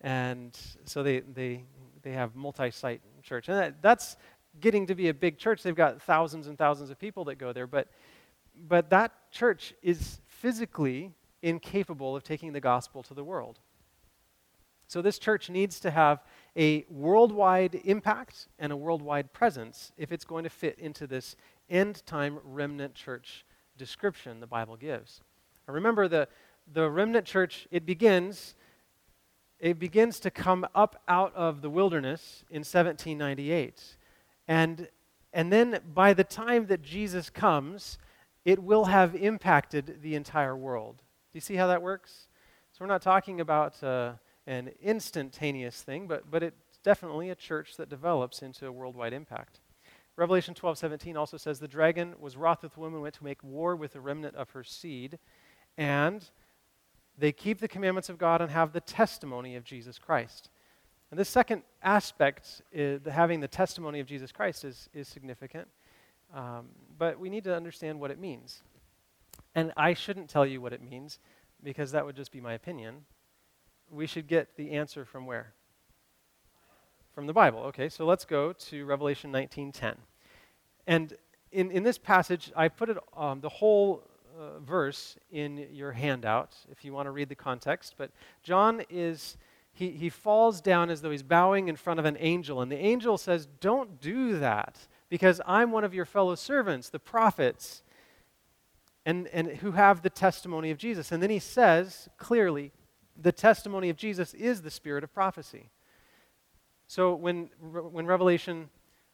[0.00, 1.64] And so they, they,
[2.02, 3.48] they have multi site church.
[3.48, 4.16] And that, that's
[4.60, 5.62] getting to be a big church.
[5.62, 7.88] They've got thousands and thousands of people that go there, but,
[8.68, 13.58] but that church is physically incapable of taking the gospel to the world.
[14.88, 16.22] So this church needs to have
[16.56, 21.36] a worldwide impact and a worldwide presence if it's going to fit into this
[21.68, 23.44] end time remnant church
[23.76, 25.20] description the Bible gives.
[25.66, 26.28] Now remember the
[26.72, 28.55] the remnant church it begins
[29.58, 33.96] it begins to come up out of the wilderness in 1798.
[34.48, 34.88] And
[35.32, 37.98] and then by the time that Jesus comes,
[38.46, 40.96] it will have impacted the entire world.
[40.96, 42.28] Do you see how that works?
[42.72, 44.12] So we're not talking about uh,
[44.46, 49.60] an instantaneous thing, but, but it's definitely a church that develops into a worldwide impact.
[50.16, 53.44] Revelation 12, 17 also says, The dragon was wroth with the woman, went to make
[53.44, 55.18] war with the remnant of her seed,
[55.76, 56.30] and
[57.18, 60.50] they keep the commandments of God and have the testimony of Jesus Christ.
[61.10, 65.68] And this second aspect, is, having the testimony of Jesus Christ, is, is significant.
[66.34, 66.66] Um,
[66.98, 68.62] but we need to understand what it means.
[69.54, 71.18] And I shouldn't tell you what it means
[71.62, 73.04] because that would just be my opinion.
[73.90, 75.52] We should get the answer from where?
[77.14, 77.60] From the Bible.
[77.60, 79.96] Okay, so let's go to Revelation 19:10.
[80.86, 81.14] And
[81.52, 84.02] in, in this passage, I put it um, the whole
[84.38, 87.94] uh, verse in your handout if you want to read the context.
[87.96, 88.10] But
[88.42, 89.36] John is
[89.72, 92.78] he, he falls down as though he's bowing in front of an angel, and the
[92.78, 97.82] angel says, "Don't do that." because I'm one of your fellow servants, the prophets,
[99.04, 101.12] and, and who have the testimony of Jesus.
[101.12, 102.72] And then he says clearly,
[103.16, 105.70] the testimony of Jesus is the spirit of prophecy.
[106.88, 108.68] So when, when Revelation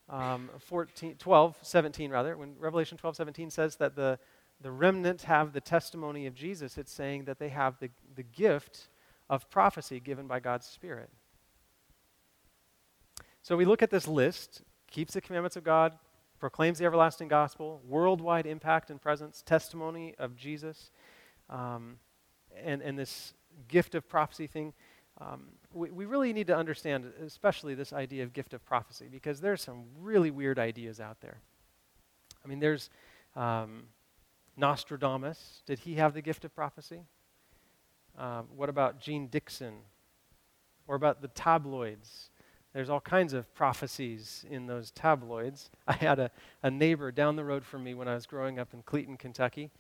[0.08, 4.18] um, 14, 12, 17, rather, when Revelation 12, 17 says that the,
[4.62, 8.88] the remnant have the testimony of Jesus, it's saying that they have the, the gift
[9.29, 11.11] of prophecy given by God's Spirit.
[13.42, 15.94] So we look at this list keeps the commandments of God,
[16.38, 20.90] proclaims the everlasting gospel, worldwide impact and presence, testimony of Jesus,
[21.48, 21.98] um,
[22.62, 23.35] and, and this
[23.68, 24.72] gift of prophecy thing.
[25.20, 29.40] Um, we, we really need to understand, especially this idea of gift of prophecy, because
[29.40, 31.38] there's some really weird ideas out there.
[32.44, 32.90] I mean, there's
[33.35, 33.85] um,
[34.57, 35.62] Nostradamus.
[35.67, 37.03] Did he have the gift of prophecy?
[38.19, 39.75] Um, what about Jeane Dixon?
[40.87, 42.31] Or about the tabloids?
[42.73, 45.71] There's all kinds of prophecies in those tabloids.
[45.87, 46.31] I had a,
[46.62, 49.71] a neighbor down the road from me when I was growing up in Cleeton, Kentucky,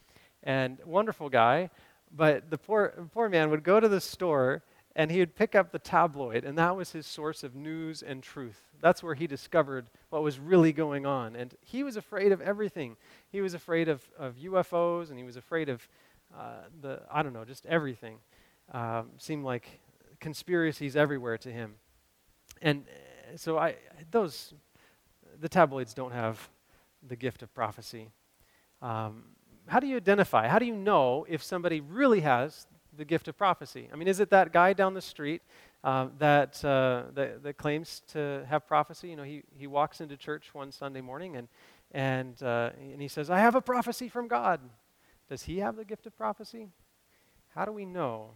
[0.42, 1.70] and wonderful guy,
[2.14, 4.62] but the poor, poor man would go to the store
[4.94, 8.22] and he would pick up the tabloid, and that was his source of news and
[8.22, 8.60] truth.
[8.82, 11.34] That's where he discovered what was really going on.
[11.34, 12.96] And he was afraid of everything.
[13.30, 15.88] He was afraid of, of UFOs, and he was afraid of
[16.36, 18.18] uh, the, I don't know, just everything.
[18.72, 19.80] Um, seemed like
[20.20, 21.76] conspiracies everywhere to him
[22.62, 23.76] and uh, so I,
[24.10, 24.54] those,
[25.40, 26.48] the tabloids don't have
[27.06, 28.08] the gift of prophecy.
[28.80, 29.24] Um,
[29.66, 30.48] how do you identify?
[30.48, 32.66] How do you know if somebody really has
[32.96, 33.88] the gift of prophecy?
[33.92, 35.42] I mean, is it that guy down the street
[35.84, 39.08] uh, that, uh, that, that claims to have prophecy?
[39.08, 41.48] You know, he, he walks into church one Sunday morning and,
[41.92, 44.60] and, uh, and he says, I have a prophecy from God.
[45.28, 46.68] Does he have the gift of prophecy?
[47.54, 48.30] How do we know?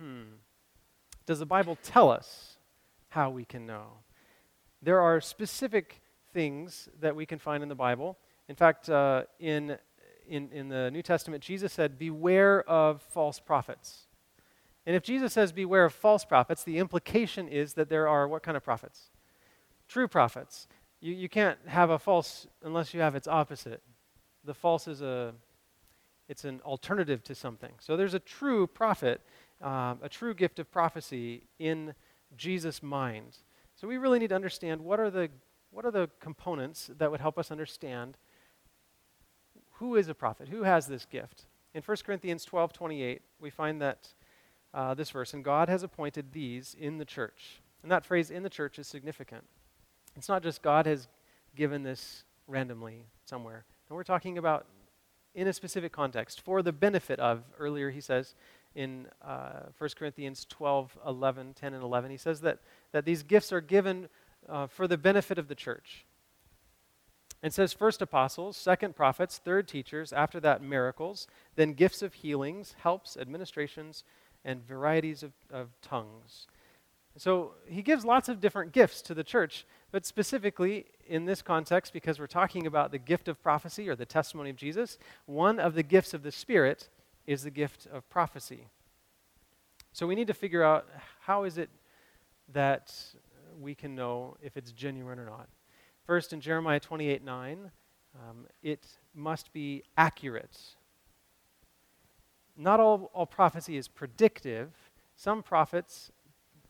[0.00, 0.22] Hmm
[1.26, 2.58] does the Bible tell us
[3.08, 3.86] how we can know?
[4.80, 6.00] There are specific
[6.32, 8.18] things that we can find in the Bible.
[8.48, 9.78] In fact, uh, in,
[10.26, 14.06] in, in the New Testament, Jesus said, Beware of false prophets.
[14.86, 18.42] And if Jesus says, Beware of false prophets, the implication is that there are what
[18.42, 19.10] kind of prophets?
[19.88, 20.68] True prophets.
[21.00, 23.82] You, you can't have a false unless you have its opposite.
[24.44, 25.34] The false is a
[26.28, 27.72] it's an alternative to something.
[27.78, 29.20] So there's a true prophet
[29.62, 31.94] um, a true gift of prophecy in
[32.36, 33.38] Jesus' mind.
[33.76, 35.30] So we really need to understand what are the
[35.70, 38.18] what are the components that would help us understand
[39.74, 41.46] who is a prophet, who has this gift.
[41.72, 44.08] In 1 Corinthians 12 28, we find that
[44.74, 47.60] uh, this verse, and God has appointed these in the church.
[47.82, 49.44] And that phrase in the church is significant.
[50.16, 51.08] It's not just God has
[51.56, 53.64] given this randomly somewhere.
[53.88, 54.66] And we're talking about
[55.34, 58.34] in a specific context for the benefit of, earlier he says,
[58.74, 62.10] in uh, 1 Corinthians 12, 11, 10, and 11.
[62.10, 62.58] He says that,
[62.92, 64.08] that these gifts are given
[64.48, 66.06] uh, for the benefit of the church.
[67.42, 72.76] And says first apostles, second prophets, third teachers, after that miracles, then gifts of healings,
[72.82, 74.04] helps, administrations,
[74.44, 76.46] and varieties of, of tongues.
[77.16, 81.92] So he gives lots of different gifts to the church, but specifically in this context,
[81.92, 85.74] because we're talking about the gift of prophecy or the testimony of Jesus, one of
[85.74, 86.88] the gifts of the Spirit
[87.26, 88.68] is the gift of prophecy.
[89.92, 90.88] So we need to figure out
[91.20, 91.68] how is it
[92.52, 92.94] that
[93.60, 95.48] we can know if it's genuine or not.
[96.06, 97.70] First, in Jeremiah 28 9,
[98.14, 100.58] um, it must be accurate.
[102.56, 104.72] Not all, all prophecy is predictive.
[105.16, 106.12] Some prophets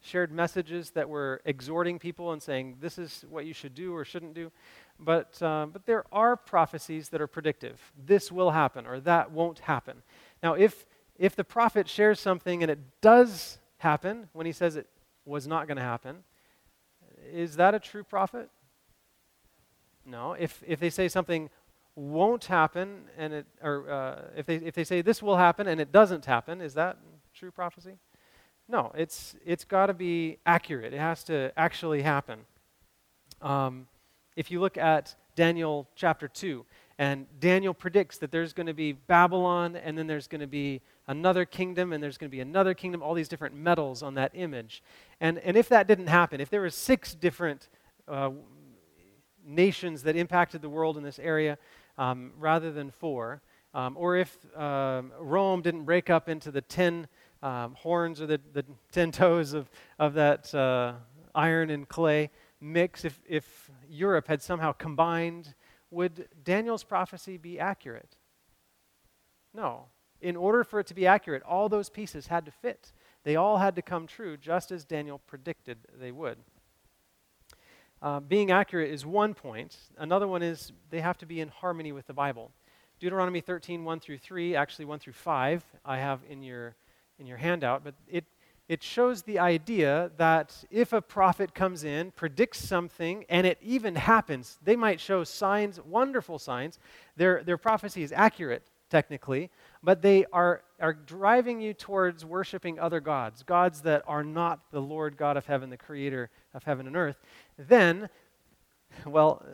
[0.01, 4.05] shared messages that were exhorting people and saying, this is what you should do or
[4.05, 4.51] shouldn't do.
[4.99, 7.93] But, uh, but there are prophecies that are predictive.
[8.07, 10.03] This will happen or that won't happen.
[10.43, 10.87] Now, if,
[11.19, 14.89] if the prophet shares something and it does happen when he says it
[15.25, 16.25] was not going to happen,
[17.33, 18.51] is that a true prophet?
[20.05, 20.33] No.
[20.33, 21.49] If, if they say something
[21.95, 25.81] won't happen and it, or uh, if, they, if they say this will happen and
[25.81, 26.99] it doesn't happen, is that
[27.35, 27.99] true prophecy?
[28.69, 30.95] No, it's, it's got to be accurate.
[30.95, 32.41] It has to actually happen.
[33.41, 33.87] Um,
[34.37, 36.65] if you look at Daniel chapter 2,
[36.99, 40.81] and Daniel predicts that there's going to be Babylon, and then there's going to be
[41.09, 44.31] another kingdom, and there's going to be another kingdom, all these different metals on that
[44.35, 44.83] image.
[45.21, 47.69] And, and if that didn't happen, if there were six different
[48.07, 48.31] uh,
[49.45, 51.59] nations that impacted the world in this area
[51.99, 53.43] um, rather than four,
[53.75, 57.09] um, or if um, Rome didn't break up into the ten
[57.43, 60.95] um, horns or the, the ten toes of, of that uh,
[61.35, 65.55] iron and clay mix, if, if Europe had somehow combined,
[65.91, 68.17] would Daniel's prophecy be accurate?
[69.53, 69.87] No.
[70.21, 72.93] In order for it to be accurate, all those pieces had to fit.
[73.25, 76.39] They all had to come true, just as Daniel predicted they would.
[78.03, 79.77] Uh, being accurate is one point.
[79.97, 82.51] Another one is they have to be in harmony with the Bible.
[82.99, 86.75] Deuteronomy 13, 1 through 3, actually 1 through 5, I have in your
[87.23, 88.25] in your handout, but it,
[88.69, 93.95] it shows the idea that if a prophet comes in, predicts something, and it even
[93.95, 96.79] happens, they might show signs, wonderful signs.
[97.17, 99.51] Their, their prophecy is accurate, technically,
[99.83, 104.81] but they are, are driving you towards worshiping other gods, gods that are not the
[104.81, 107.17] Lord God of heaven, the creator of heaven and earth.
[107.69, 108.09] Then,
[109.07, 109.45] well,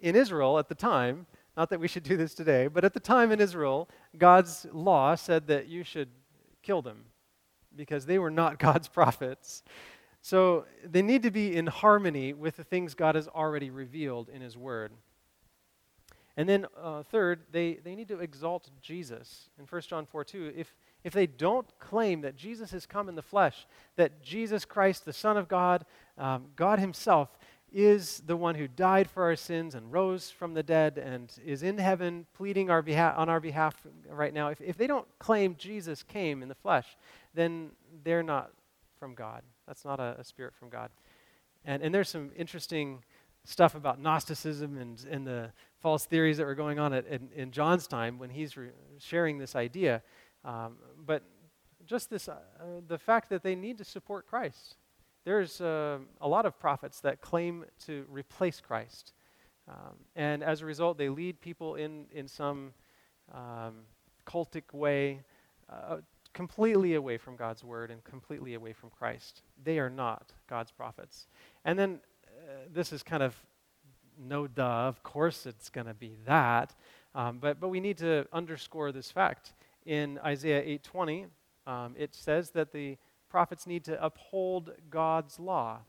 [0.00, 1.26] in Israel at the time,
[1.56, 5.14] not that we should do this today, but at the time in Israel, God's law
[5.14, 6.08] said that you should
[6.62, 7.04] kill them
[7.74, 9.62] because they were not God's prophets.
[10.20, 14.42] So they need to be in harmony with the things God has already revealed in
[14.42, 14.92] His Word.
[16.36, 19.48] And then, uh, third, they, they need to exalt Jesus.
[19.58, 23.14] In 1 John 4 2, if, if they don't claim that Jesus has come in
[23.14, 25.86] the flesh, that Jesus Christ, the Son of God,
[26.18, 27.36] um, God Himself,
[27.72, 31.62] is the one who died for our sins and rose from the dead and is
[31.62, 32.82] in heaven pleading our
[33.16, 33.74] on our behalf
[34.08, 36.96] right now, if, if they don't claim Jesus came in the flesh,
[37.34, 37.70] then
[38.04, 38.50] they're not
[38.98, 39.42] from God.
[39.66, 40.90] That's not a, a spirit from God.
[41.64, 43.02] And, and there's some interesting
[43.44, 45.50] stuff about Gnosticism and, and the
[45.80, 49.38] false theories that were going on at, in, in John's time when he's re- sharing
[49.38, 50.02] this idea.
[50.44, 51.24] Um, but
[51.84, 52.36] just this, uh,
[52.88, 54.76] the fact that they need to support Christ
[55.26, 59.12] there's uh, a lot of prophets that claim to replace Christ.
[59.68, 62.72] Um, and as a result, they lead people in, in some
[63.34, 63.74] um,
[64.24, 65.24] cultic way
[65.68, 65.96] uh,
[66.32, 69.42] completely away from God's word and completely away from Christ.
[69.64, 71.26] They are not God's prophets.
[71.64, 73.34] And then uh, this is kind of
[74.16, 76.72] no duh, of course it's going to be that.
[77.16, 79.54] Um, but, but we need to underscore this fact.
[79.86, 81.26] In Isaiah 8:20,
[81.66, 82.96] um, it says that the
[83.36, 85.80] prophets need to uphold God's law.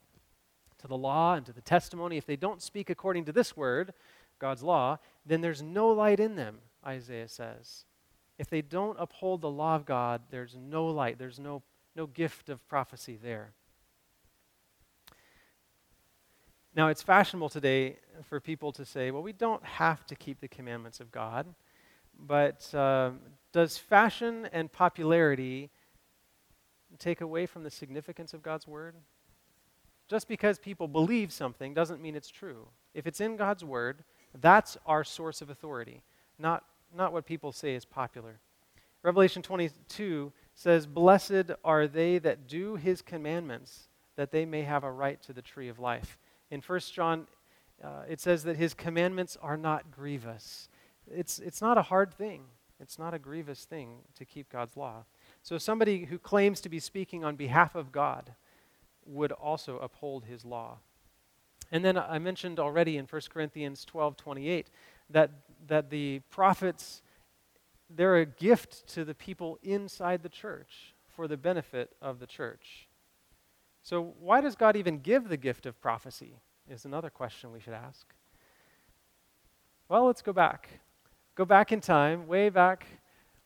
[0.80, 3.94] To the law and to the testimony, if they don't speak according to this word,
[4.38, 7.86] God's law, then there's no light in them, Isaiah says.
[8.38, 11.64] If they don't uphold the law of God, there's no light, there's no,
[11.96, 13.54] no gift of prophecy there.
[16.76, 20.50] Now, it's fashionable today for people to say, well, we don't have to keep the
[20.50, 21.48] commandments of God.
[22.20, 23.12] But uh,
[23.54, 25.70] does fashion and popularity
[26.98, 28.96] take away from the significance of God's word?
[30.08, 32.68] Just because people believe something doesn't mean it's true.
[32.94, 34.04] If it's in God's word,
[34.40, 36.02] that's our source of authority,
[36.40, 36.64] not,
[36.96, 38.40] not what people say is popular.
[39.04, 44.92] Revelation 22 says, Blessed are they that do his commandments, that they may have a
[44.92, 46.18] right to the tree of life.
[46.50, 47.28] In 1 John,
[47.84, 50.70] uh, it says that his commandments are not grievous.
[51.10, 52.46] It's, it's not a hard thing,
[52.80, 55.06] it's not a grievous thing to keep God's law.
[55.48, 58.34] So somebody who claims to be speaking on behalf of God
[59.06, 60.80] would also uphold his law.
[61.72, 64.70] And then I mentioned already in 1 Corinthians 12 28
[65.10, 65.32] that,
[65.68, 67.02] that the prophets,
[67.90, 72.90] they're a gift to the people inside the church for the benefit of the church.
[73.84, 76.42] So, why does God even give the gift of prophecy?
[76.70, 78.06] Is another question we should ask.
[79.88, 80.82] Well, let's go back.
[81.36, 82.86] Go back in time, way back,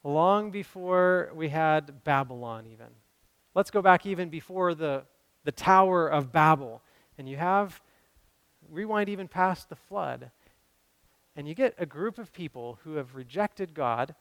[0.03, 2.87] long before we had Babylon, even.
[3.53, 5.03] Let's go back even before the,
[5.43, 6.81] the Tower of Babel.
[7.17, 7.81] And you have,
[8.69, 10.31] rewind even past the flood.
[11.35, 14.15] And you get a group of people who have rejected God,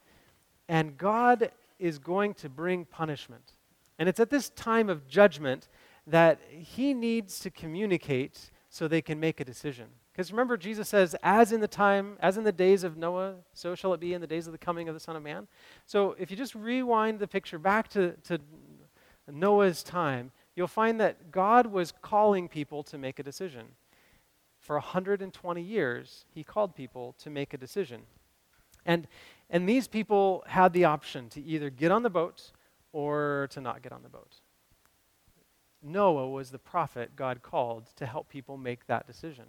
[0.69, 3.55] and God is going to bring punishment.
[3.99, 5.69] And it's at this time of judgment
[6.07, 9.87] that he needs to communicate so they can make a decision.
[10.21, 13.75] Because remember, Jesus says, as in the time, as in the days of Noah, so
[13.75, 15.49] shall it be in the days of the coming of the Son of Man.
[15.87, 18.39] So if you just rewind the picture back to, to
[19.33, 23.65] Noah's time, you'll find that God was calling people to make a decision
[24.59, 28.03] for 120 years, he called people to make a decision.
[28.85, 29.09] And,
[29.49, 32.53] and these people had the option to either get on the boat
[32.93, 34.43] or to not get on the boat.
[35.83, 39.47] Noah was the prophet God called to help people make that decision.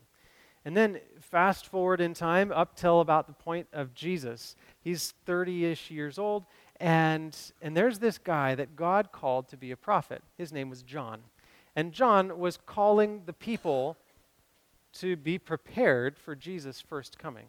[0.63, 4.55] And then fast forward in time up till about the point of Jesus.
[4.81, 6.45] He's 30 ish years old,
[6.79, 10.21] and, and there's this guy that God called to be a prophet.
[10.37, 11.21] His name was John.
[11.75, 13.97] And John was calling the people
[14.93, 17.45] to be prepared for Jesus' first coming.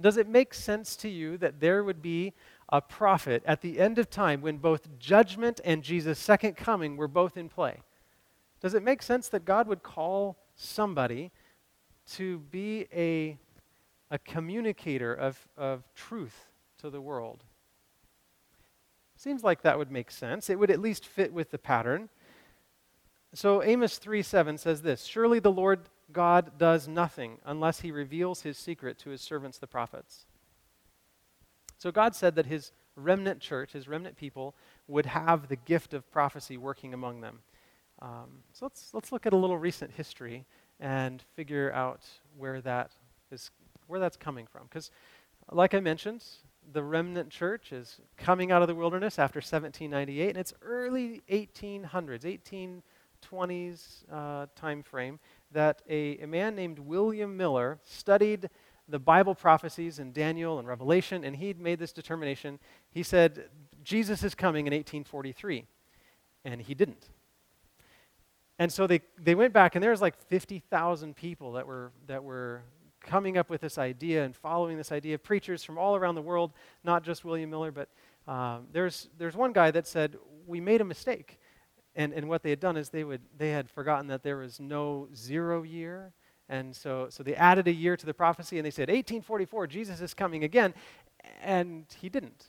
[0.00, 2.32] Does it make sense to you that there would be
[2.68, 7.08] a prophet at the end of time when both judgment and Jesus' second coming were
[7.08, 7.80] both in play?
[8.60, 11.30] Does it make sense that God would call somebody
[12.14, 13.38] to be a,
[14.10, 16.46] a communicator of, of truth
[16.78, 17.44] to the world?
[19.16, 20.48] Seems like that would make sense.
[20.48, 22.08] It would at least fit with the pattern.
[23.34, 25.80] So Amos 3 7 says this Surely the Lord
[26.12, 30.26] God does nothing unless he reveals his secret to his servants, the prophets.
[31.78, 34.54] So God said that his remnant church, his remnant people,
[34.86, 37.40] would have the gift of prophecy working among them.
[38.00, 40.44] Um, so let's, let's look at a little recent history
[40.80, 42.02] and figure out
[42.36, 42.92] where, that
[43.30, 43.50] is,
[43.86, 44.62] where that's coming from.
[44.64, 44.90] Because,
[45.50, 46.24] like I mentioned,
[46.72, 52.82] the remnant church is coming out of the wilderness after 1798, and it's early 1800s,
[53.22, 55.18] 1820s uh, time frame
[55.52, 58.50] that a, a man named William Miller studied
[58.88, 62.58] the Bible prophecies in Daniel and Revelation, and he'd made this determination.
[62.90, 63.48] He said,
[63.84, 65.64] Jesus is coming in 1843.
[66.44, 67.08] And he didn't.
[68.58, 72.24] And so they, they went back, and there was like 50,000 people that were, that
[72.24, 72.62] were
[73.00, 75.14] coming up with this idea and following this idea.
[75.14, 76.52] of Preachers from all around the world,
[76.82, 77.88] not just William Miller, but
[78.26, 81.38] um, there's, there's one guy that said, We made a mistake.
[81.94, 84.60] And, and what they had done is they, would, they had forgotten that there was
[84.60, 86.12] no zero year.
[86.48, 90.00] And so, so they added a year to the prophecy and they said, 1844, Jesus
[90.00, 90.74] is coming again.
[91.42, 92.46] And he didn't.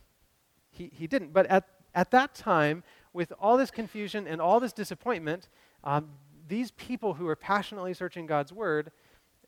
[0.69, 1.33] He, he didn't.
[1.33, 2.83] But at, at that time,
[3.19, 5.49] with all this confusion and all this disappointment,
[5.83, 6.07] um,
[6.47, 8.93] these people who were passionately searching God's word,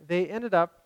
[0.05, 0.77] they ended up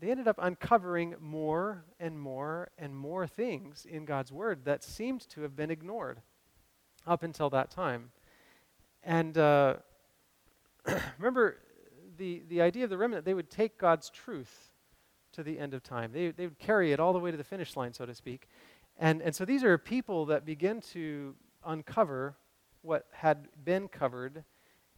[0.00, 5.20] they ended up uncovering more and more and more things in God's word that seemed
[5.30, 6.20] to have been ignored
[7.06, 8.10] up until that time.
[9.04, 9.76] And uh,
[11.18, 11.56] remember,
[12.18, 14.72] the, the idea of the remnant, they would take God's truth
[15.32, 16.10] to the end of time.
[16.12, 18.48] They, they would carry it all the way to the finish line, so to speak.
[18.98, 21.34] And, and so these are people that begin to
[21.66, 22.36] uncover
[22.82, 24.44] what had been covered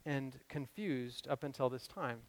[0.04, 2.20] and confused up until this time.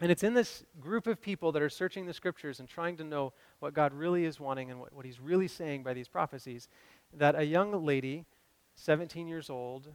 [0.00, 3.04] And it's in this group of people that are searching the scriptures and trying to
[3.04, 6.68] know what God really is wanting and what, what He's really saying by these prophecies
[7.12, 8.24] that a young lady,
[8.76, 9.88] 17 years old,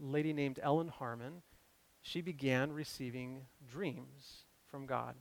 [0.00, 1.42] lady named Ellen Harmon,
[2.02, 5.14] she began receiving dreams from God.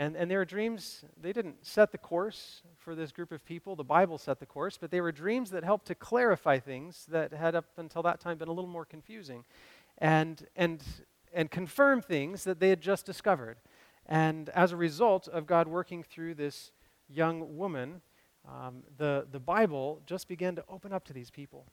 [0.00, 3.76] And, and their dreams, they didn't set the course for this group of people.
[3.76, 7.34] The Bible set the course, but they were dreams that helped to clarify things that
[7.34, 9.44] had up until that time been a little more confusing
[9.98, 10.82] and, and,
[11.34, 13.58] and confirm things that they had just discovered.
[14.06, 16.72] And as a result of God working through this
[17.06, 18.00] young woman,
[18.48, 21.66] um, the, the Bible just began to open up to these people.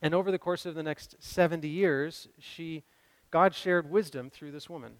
[0.00, 2.84] And over the course of the next 70 years, she,
[3.32, 4.92] God shared wisdom through this woman.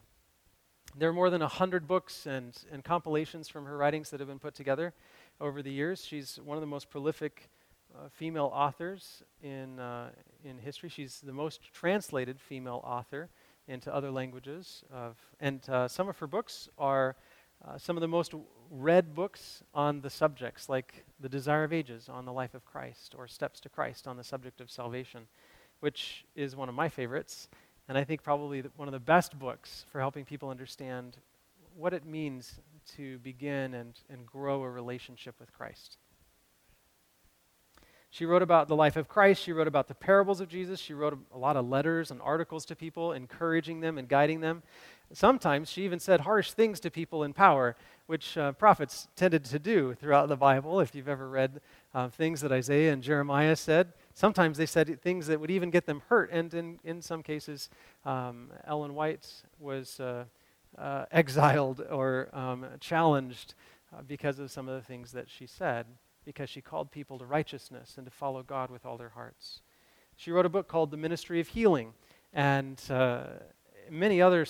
[0.97, 4.41] There are more than 100 books and, and compilations from her writings that have been
[4.41, 4.93] put together
[5.41, 6.05] over the years.
[6.05, 7.49] She's one of the most prolific
[7.95, 10.11] uh, female authors in, uh,
[10.45, 10.89] in history.
[10.89, 13.31] She's the most translated female author
[13.69, 14.83] into other languages.
[14.93, 17.15] Of, and uh, some of her books are
[17.65, 18.35] uh, some of the most
[18.69, 23.15] read books on the subjects, like The Desire of Ages on the life of Christ,
[23.17, 25.29] or Steps to Christ on the subject of salvation,
[25.79, 27.49] which is one of my favorites.
[27.91, 31.17] And I think probably one of the best books for helping people understand
[31.77, 32.61] what it means
[32.95, 35.97] to begin and, and grow a relationship with Christ.
[38.09, 39.43] She wrote about the life of Christ.
[39.43, 40.79] She wrote about the parables of Jesus.
[40.79, 44.63] She wrote a lot of letters and articles to people, encouraging them and guiding them.
[45.13, 47.75] Sometimes she even said harsh things to people in power,
[48.07, 50.79] which uh, prophets tended to do throughout the Bible.
[50.79, 51.61] If you've ever read
[51.93, 55.87] uh, things that Isaiah and Jeremiah said, sometimes they said things that would even get
[55.87, 56.31] them hurt.
[56.31, 57.69] And in, in some cases,
[58.05, 60.25] um, Ellen White was uh,
[60.79, 63.55] uh exiled or um, challenged
[63.93, 65.87] uh, because of some of the things that she said
[66.25, 69.63] because she called people to righteousness and to follow God with all their hearts.
[70.17, 71.93] She wrote a book called The Ministry of Healing
[72.33, 73.25] and uh,
[73.91, 74.47] many other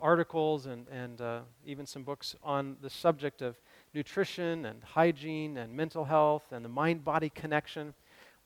[0.00, 3.56] articles and, and uh, even some books on the subject of
[3.94, 7.94] nutrition and hygiene and mental health and the mind body connection.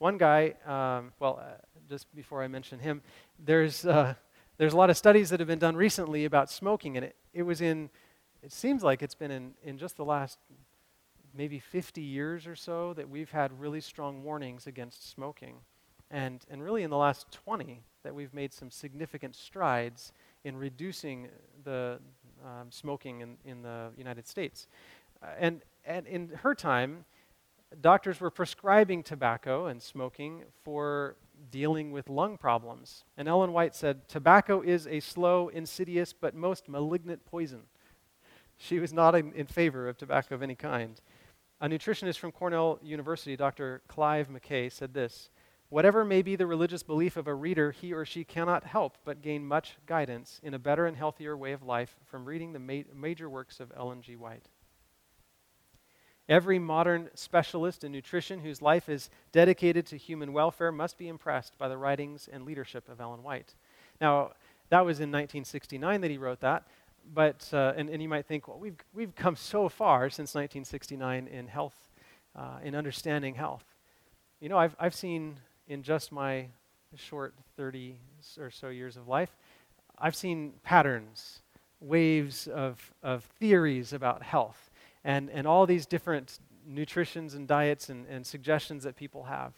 [0.01, 3.03] One guy, um, well, uh, just before I mention him,
[3.37, 4.15] there's, uh,
[4.57, 7.43] there's a lot of studies that have been done recently about smoking, and it, it
[7.43, 7.87] was in,
[8.41, 10.39] it seems like it's been in, in just the last
[11.35, 15.57] maybe 50 years or so that we've had really strong warnings against smoking.
[16.09, 21.27] And, and really in the last 20 that we've made some significant strides in reducing
[21.63, 21.99] the
[22.43, 24.65] um, smoking in, in the United States.
[25.21, 27.05] Uh, and, and in her time,
[27.79, 31.15] doctors were prescribing tobacco and smoking for
[31.49, 33.03] dealing with lung problems.
[33.17, 37.63] And Ellen White said, Tobacco is a slow, insidious, but most malignant poison.
[38.57, 41.01] She was not in, in favor of tobacco of any kind.
[41.61, 43.81] A nutritionist from Cornell University, Dr.
[43.87, 45.29] Clive McCay, said this
[45.69, 49.21] Whatever may be the religious belief of a reader, he or she cannot help but
[49.21, 52.83] gain much guidance in a better and healthier way of life from reading the ma-
[52.93, 54.17] major works of Ellen G.
[54.17, 54.49] White.
[56.29, 61.57] Every modern specialist in nutrition whose life is dedicated to human welfare must be impressed
[61.57, 63.55] by the writings and leadership of Ellen White.
[63.99, 64.31] Now,
[64.69, 66.63] that was in 1969 that he wrote that
[67.13, 71.27] but, uh, and, and you might think, well, we've, we've come so far since 1969
[71.27, 71.89] in health,
[72.35, 73.65] uh, in understanding health.
[74.39, 76.47] You know, I've, I've seen in just my
[76.95, 77.97] short 30
[78.39, 79.35] or so years of life,
[79.97, 81.41] I've seen patterns,
[81.79, 84.70] waves of, of theories about health,
[85.03, 89.53] and, and all these different nutritions and diets and, and suggestions that people have.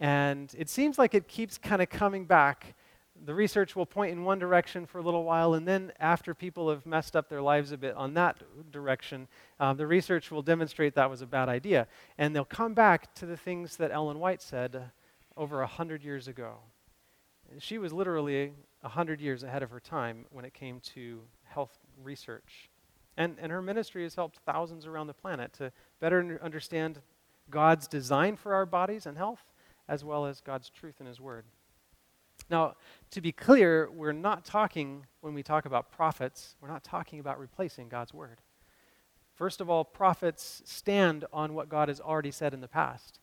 [0.00, 2.74] And it seems like it keeps kind of coming back
[3.24, 6.70] the research will point in one direction for a little while, and then after people
[6.70, 9.28] have messed up their lives a bit on that direction,
[9.60, 11.86] um, the research will demonstrate that was a bad idea.
[12.16, 14.90] And they'll come back to the things that Ellen White said
[15.36, 16.58] over a hundred years ago.
[17.58, 21.78] She was literally a hundred years ahead of her time when it came to health
[22.02, 22.67] research.
[23.18, 27.00] And, and her ministry has helped thousands around the planet to better understand
[27.50, 29.42] God's design for our bodies and health,
[29.88, 31.44] as well as God's truth in His Word.
[32.48, 32.76] Now,
[33.10, 37.40] to be clear, we're not talking, when we talk about prophets, we're not talking about
[37.40, 38.40] replacing God's word.
[39.34, 43.18] First of all, prophets stand on what God has already said in the past.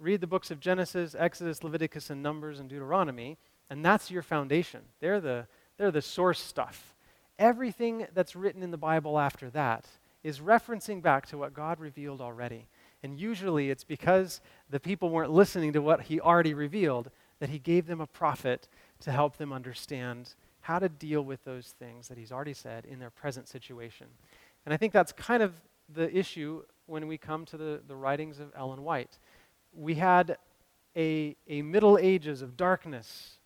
[0.00, 3.38] Read the books of Genesis, Exodus, Leviticus, and Numbers, and Deuteronomy,
[3.70, 4.82] and that's your foundation.
[5.00, 6.94] They're the, they're the source stuff.
[7.38, 9.86] Everything that's written in the Bible after that
[10.22, 12.66] is referencing back to what God revealed already.
[13.02, 17.10] And usually it's because the people weren't listening to what He already revealed
[17.40, 18.68] that he gave them a prophet
[19.00, 22.98] to help them understand how to deal with those things that he's already said in
[22.98, 24.06] their present situation.
[24.64, 25.54] And I think that's kind of
[25.88, 29.18] the issue when we come to the, the writings of Ellen White.
[29.72, 30.36] We had
[30.96, 33.38] a, a Middle Ages of darkness,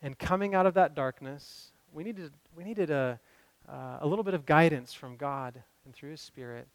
[0.00, 3.20] and coming out of that darkness, we needed, we needed a,
[3.68, 6.68] uh, a little bit of guidance from God and through His Spirit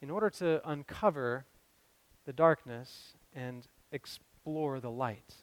[0.00, 1.44] in order to uncover
[2.24, 5.34] the darkness and explore explore the light.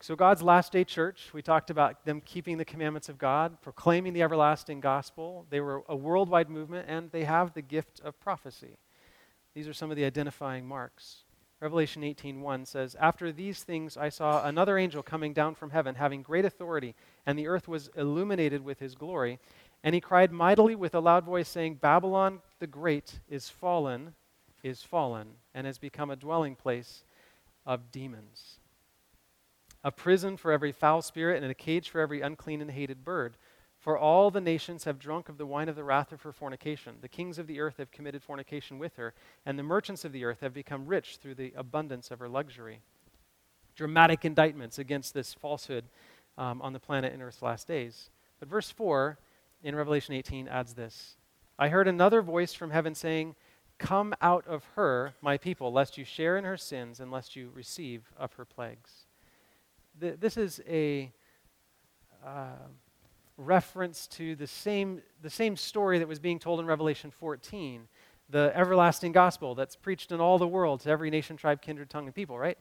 [0.00, 4.12] So, God's last day church, we talked about them keeping the commandments of God, proclaiming
[4.12, 5.46] the everlasting gospel.
[5.50, 8.78] They were a worldwide movement, and they have the gift of prophecy.
[9.54, 11.23] These are some of the identifying marks.
[11.64, 16.22] Revelation 18:1 says, "After these things I saw another angel coming down from heaven, having
[16.22, 16.94] great authority,
[17.24, 19.38] and the earth was illuminated with his glory.
[19.82, 24.14] And he cried mightily with a loud voice, saying, Babylon the Great is fallen,
[24.62, 27.06] is fallen and has become a dwelling place
[27.64, 28.60] of demons,
[29.82, 33.38] a prison for every foul spirit, and a cage for every unclean and hated bird.
[33.84, 36.94] For all the nations have drunk of the wine of the wrath of her fornication.
[37.02, 39.12] The kings of the earth have committed fornication with her,
[39.44, 42.80] and the merchants of the earth have become rich through the abundance of her luxury.
[43.76, 45.84] Dramatic indictments against this falsehood
[46.38, 48.08] um, on the planet in Earth's last days.
[48.40, 49.18] But verse 4
[49.62, 51.16] in Revelation 18 adds this
[51.58, 53.34] I heard another voice from heaven saying,
[53.76, 57.50] Come out of her, my people, lest you share in her sins and lest you
[57.54, 59.04] receive of her plagues.
[60.00, 61.12] th- this is a
[62.24, 62.68] uh,
[63.36, 67.88] reference to the same, the same story that was being told in Revelation 14,
[68.30, 72.06] the everlasting gospel that's preached in all the world to every nation, tribe, kindred, tongue,
[72.06, 72.58] and people, right?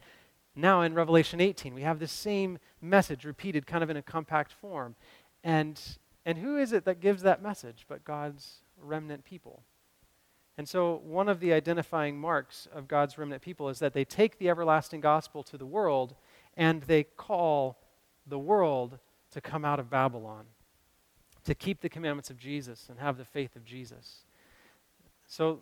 [0.55, 4.51] Now in Revelation 18, we have the same message repeated kind of in a compact
[4.51, 4.95] form.
[5.43, 5.79] And,
[6.25, 9.63] and who is it that gives that message but God's remnant people?
[10.55, 14.37] And so, one of the identifying marks of God's remnant people is that they take
[14.37, 16.13] the everlasting gospel to the world
[16.55, 17.79] and they call
[18.27, 18.99] the world
[19.31, 20.45] to come out of Babylon,
[21.45, 24.23] to keep the commandments of Jesus and have the faith of Jesus.
[25.27, 25.59] So,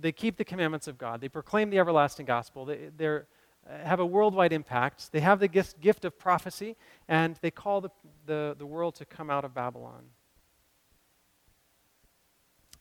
[0.00, 3.26] they keep the commandments of God, they proclaim the everlasting gospel, they they're,
[3.68, 6.76] uh, have a worldwide impact, they have the gift, gift of prophecy,
[7.08, 7.90] and they call the,
[8.26, 10.04] the, the world to come out of Babylon.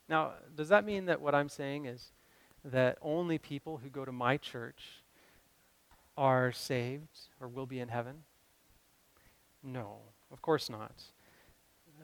[0.08, 2.12] Now, does that mean that what I'm saying is
[2.66, 5.04] that only people who go to my church
[6.18, 8.24] are saved or will be in heaven?
[9.64, 10.00] No,
[10.32, 10.96] of course not.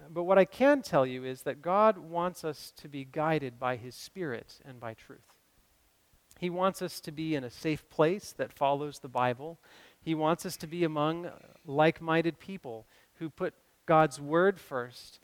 [0.10, 3.76] But what I can tell you is that God wants us to be guided by
[3.76, 5.34] His Spirit and by truth.
[6.40, 9.60] He wants us to be in a safe place that follows the Bible.
[10.02, 11.32] He wants us to be among uh,
[11.66, 12.86] like minded people
[13.16, 13.54] who put
[13.86, 15.20] God's Word first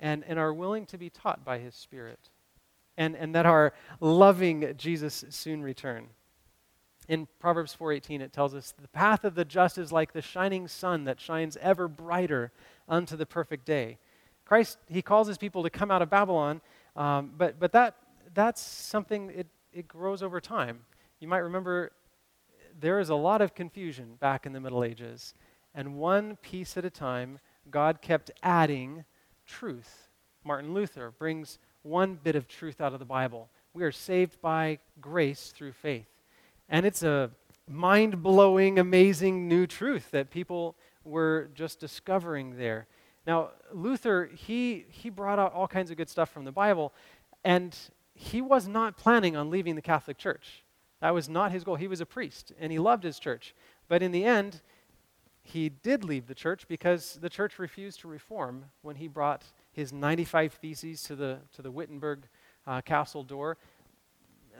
[0.00, 2.30] and, and are willing to be taught by his Spirit,
[2.96, 6.08] and, and that are loving Jesus' soon return.
[7.08, 10.68] In Proverbs 4:18 it tells us the path of the just is like the shining
[10.68, 12.52] sun that shines ever brighter
[12.88, 13.98] unto the perfect day.
[14.44, 16.60] Christ he calls his people to come out of Babylon,
[16.96, 17.96] um, but but that
[18.34, 20.80] that's something it it grows over time.
[21.20, 21.92] You might remember
[22.78, 25.34] there is a lot of confusion back in the Middle Ages,
[25.74, 27.38] and one piece at a time
[27.70, 29.04] God kept adding
[29.46, 30.08] truth.
[30.44, 33.48] Martin Luther brings one bit of truth out of the Bible.
[33.72, 36.08] We are saved by grace through faith.
[36.68, 37.30] And it's a
[37.68, 42.86] mind blowing, amazing new truth that people were just discovering there.
[43.26, 46.92] Now, Luther, he, he brought out all kinds of good stuff from the Bible,
[47.44, 47.76] and
[48.14, 50.62] he was not planning on leaving the Catholic Church.
[51.00, 51.76] That was not his goal.
[51.76, 53.54] He was a priest, and he loved his church.
[53.88, 54.62] But in the end,
[55.42, 59.92] he did leave the church because the church refused to reform when he brought his
[59.92, 62.20] 95 Theses to the, to the Wittenberg
[62.66, 63.58] uh, castle door.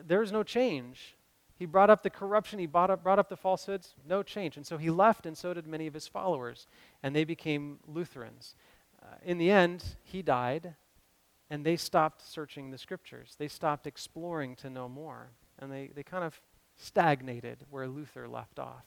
[0.06, 1.16] There was no change.
[1.56, 4.56] He brought up the corruption, he brought up, brought up the falsehoods, no change.
[4.56, 6.66] And so he left, and so did many of his followers,
[7.02, 8.56] and they became Lutherans.
[9.00, 10.74] Uh, in the end, he died,
[11.50, 13.36] and they stopped searching the scriptures.
[13.38, 16.40] They stopped exploring to know more, and they, they kind of
[16.76, 18.84] stagnated where Luther left off.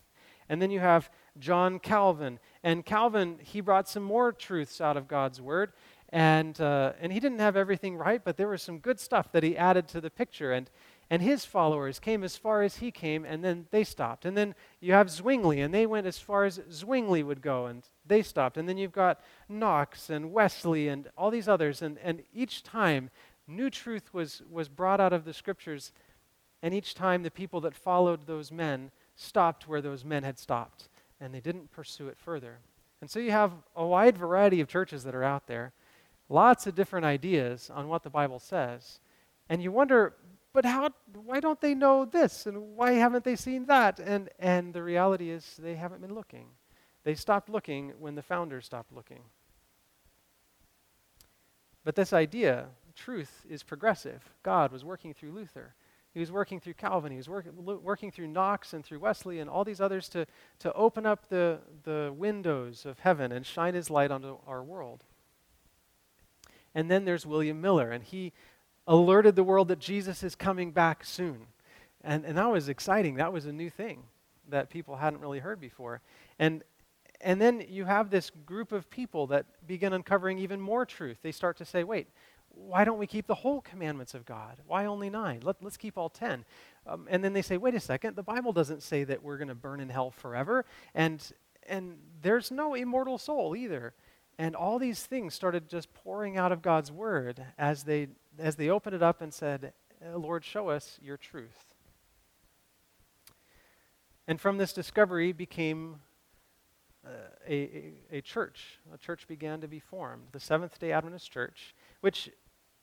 [0.50, 1.10] And then you have
[1.40, 2.40] John Calvin.
[2.64, 5.74] And Calvin, he brought some more truths out of God's Word.
[6.10, 9.44] And, uh, and he didn't have everything right, but there was some good stuff that
[9.44, 10.54] he added to the picture.
[10.54, 10.70] And,
[11.10, 14.26] and his followers came as far as he came, and then they stopped.
[14.26, 17.84] And then you have Zwingli, and they went as far as Zwingli would go, and
[18.06, 18.58] they stopped.
[18.58, 21.82] And then you've got Knox and Wesley and all these others.
[21.82, 23.10] And, and each time,
[23.48, 25.94] new truth was, was brought out of the scriptures.
[26.62, 30.90] And each time, the people that followed those men stopped where those men had stopped,
[31.22, 32.60] and they didn't pursue it further.
[33.00, 35.72] And so you have a wide variety of churches that are out there,
[36.28, 39.00] lots of different ideas on what the Bible says.
[39.50, 40.14] And you wonder,
[40.58, 42.48] but how, why don't they know this?
[42.48, 44.00] And why haven't they seen that?
[44.00, 46.48] And, and the reality is, they haven't been looking.
[47.04, 49.22] They stopped looking when the founders stopped looking.
[51.84, 54.24] But this idea, truth, is progressive.
[54.42, 55.76] God was working through Luther.
[56.12, 57.12] He was working through Calvin.
[57.12, 60.26] He was work, working through Knox and through Wesley and all these others to,
[60.58, 65.04] to open up the, the windows of heaven and shine his light onto our world.
[66.74, 68.34] And then there's William Miller, and he
[68.88, 71.48] alerted the world that Jesus is coming back soon.
[72.04, 73.16] And, and that was exciting.
[73.16, 74.04] That was a new thing
[74.50, 76.02] that people hadn't really heard before.
[76.40, 76.64] And,
[77.20, 81.18] and then you have this group of people that begin uncovering even more truth.
[81.22, 82.08] They start to say, wait,
[82.50, 84.62] why don't we keep the whole commandments of God?
[84.66, 85.42] Why only nine?
[85.44, 86.46] Let, us keep all ten.
[86.88, 89.50] Um, and then they say, wait a second, the Bible doesn't say that we're going
[89.50, 90.66] to burn in hell forever,
[90.96, 91.22] and,
[91.68, 93.94] and there's no immortal soul either.
[94.40, 98.08] And all these things started just pouring out of God's word as they,
[98.40, 99.74] as they opened it up and said,
[100.06, 101.76] uh, Lord, show us your truth.
[104.28, 106.02] And from this discovery became
[107.06, 107.10] uh,
[107.48, 108.80] a, a, a, church.
[108.94, 112.30] A church began to be formed, the Seventh day Adventist Church, which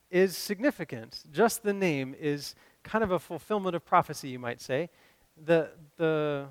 [0.09, 1.23] is significant.
[1.31, 4.89] Just the name is kind of a fulfillment of prophecy, you might say.
[5.45, 6.47] The, the,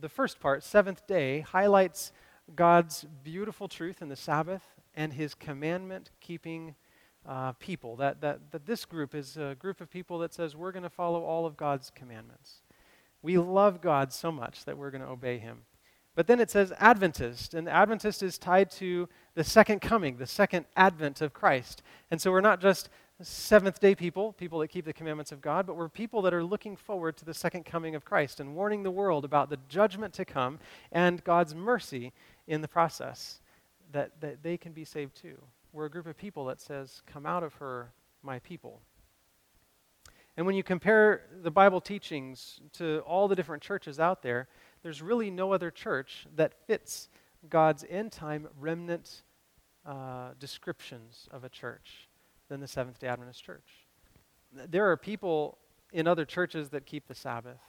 [0.00, 2.12] the first part, seventh day, highlights
[2.54, 4.62] God's beautiful truth in the Sabbath
[4.94, 6.74] and his commandment keeping
[7.26, 7.96] uh, people.
[7.96, 10.90] That, that, that this group is a group of people that says we're going to
[10.90, 12.62] follow all of God's commandments.
[13.22, 15.62] We love God so much that we're going to obey him.
[16.14, 20.66] But then it says Adventist, and Adventist is tied to the second coming, the second
[20.76, 21.82] advent of Christ.
[22.10, 22.90] And so we're not just
[23.22, 26.44] seventh day people, people that keep the commandments of God, but we're people that are
[26.44, 30.12] looking forward to the second coming of Christ and warning the world about the judgment
[30.14, 30.58] to come
[30.90, 32.12] and God's mercy
[32.46, 33.40] in the process,
[33.92, 35.38] that, that they can be saved too.
[35.72, 37.92] We're a group of people that says, Come out of her,
[38.22, 38.82] my people.
[40.36, 44.48] And when you compare the Bible teachings to all the different churches out there,
[44.82, 47.08] there's really no other church that fits
[47.48, 49.22] God's end time remnant
[49.84, 52.08] uh, descriptions of a church
[52.48, 53.86] than the Seventh day Adventist Church.
[54.52, 55.58] There are people
[55.92, 57.60] in other churches that keep the Sabbath,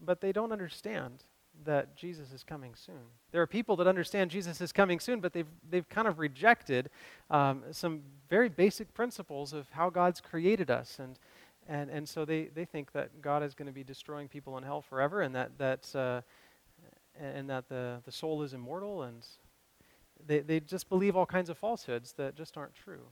[0.00, 1.24] but they don't understand
[1.64, 3.02] that Jesus is coming soon.
[3.30, 6.90] There are people that understand Jesus is coming soon, but they've, they've kind of rejected
[7.30, 10.98] um, some very basic principles of how God's created us.
[10.98, 11.18] And,
[11.68, 14.64] and, and so they, they think that God is going to be destroying people in
[14.64, 16.20] hell forever and that, that, uh,
[17.18, 19.02] and that the, the soul is immortal.
[19.02, 19.24] And
[20.26, 23.02] they, they just believe all kinds of falsehoods that just aren't true.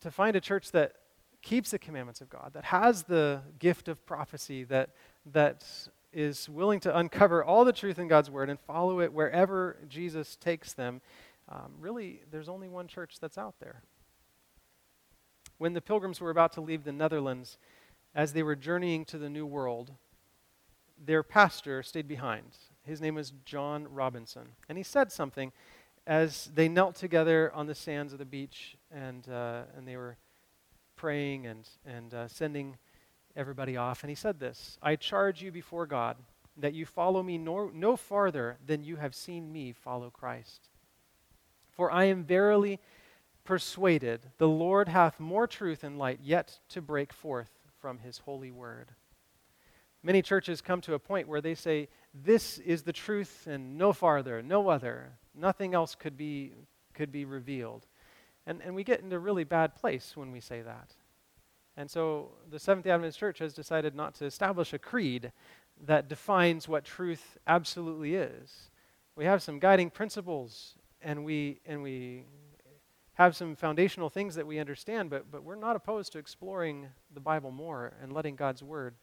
[0.00, 0.94] To find a church that
[1.42, 4.90] keeps the commandments of God, that has the gift of prophecy, that,
[5.32, 5.64] that
[6.12, 10.36] is willing to uncover all the truth in God's Word and follow it wherever Jesus
[10.36, 11.00] takes them,
[11.48, 13.82] um, really, there's only one church that's out there.
[15.58, 17.58] When the pilgrims were about to leave the Netherlands,
[18.14, 19.92] as they were journeying to the New World,
[21.04, 22.56] their pastor stayed behind.
[22.84, 24.48] His name was John Robinson.
[24.68, 25.52] And he said something
[26.06, 30.16] as they knelt together on the sands of the beach and, uh, and they were
[30.96, 32.76] praying and, and uh, sending
[33.36, 34.02] everybody off.
[34.02, 36.16] And he said this I charge you before God
[36.56, 40.68] that you follow me no, no farther than you have seen me follow Christ.
[41.70, 42.78] For I am verily
[43.44, 48.50] persuaded the Lord hath more truth and light yet to break forth from his holy
[48.50, 48.92] word.
[50.02, 53.92] Many churches come to a point where they say, This is the truth and no
[53.92, 55.12] farther, no other.
[55.34, 56.52] Nothing else could be,
[56.92, 57.86] could be revealed.
[58.46, 60.94] And, and we get into a really bad place when we say that.
[61.76, 65.32] And so the Seventh day Adventist Church has decided not to establish a creed
[65.86, 68.70] that defines what truth absolutely is.
[69.16, 72.24] We have some guiding principles and we, and we
[73.14, 77.20] have some foundational things that we understand, but, but we're not opposed to exploring the
[77.20, 78.94] Bible more and letting God's Word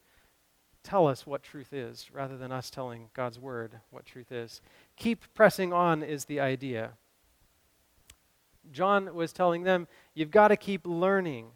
[0.83, 4.61] tell us what truth is rather than us telling God's Word what truth is.
[4.95, 6.91] Keep pressing on is the idea.
[8.71, 11.47] John was telling them, you've got to keep learning.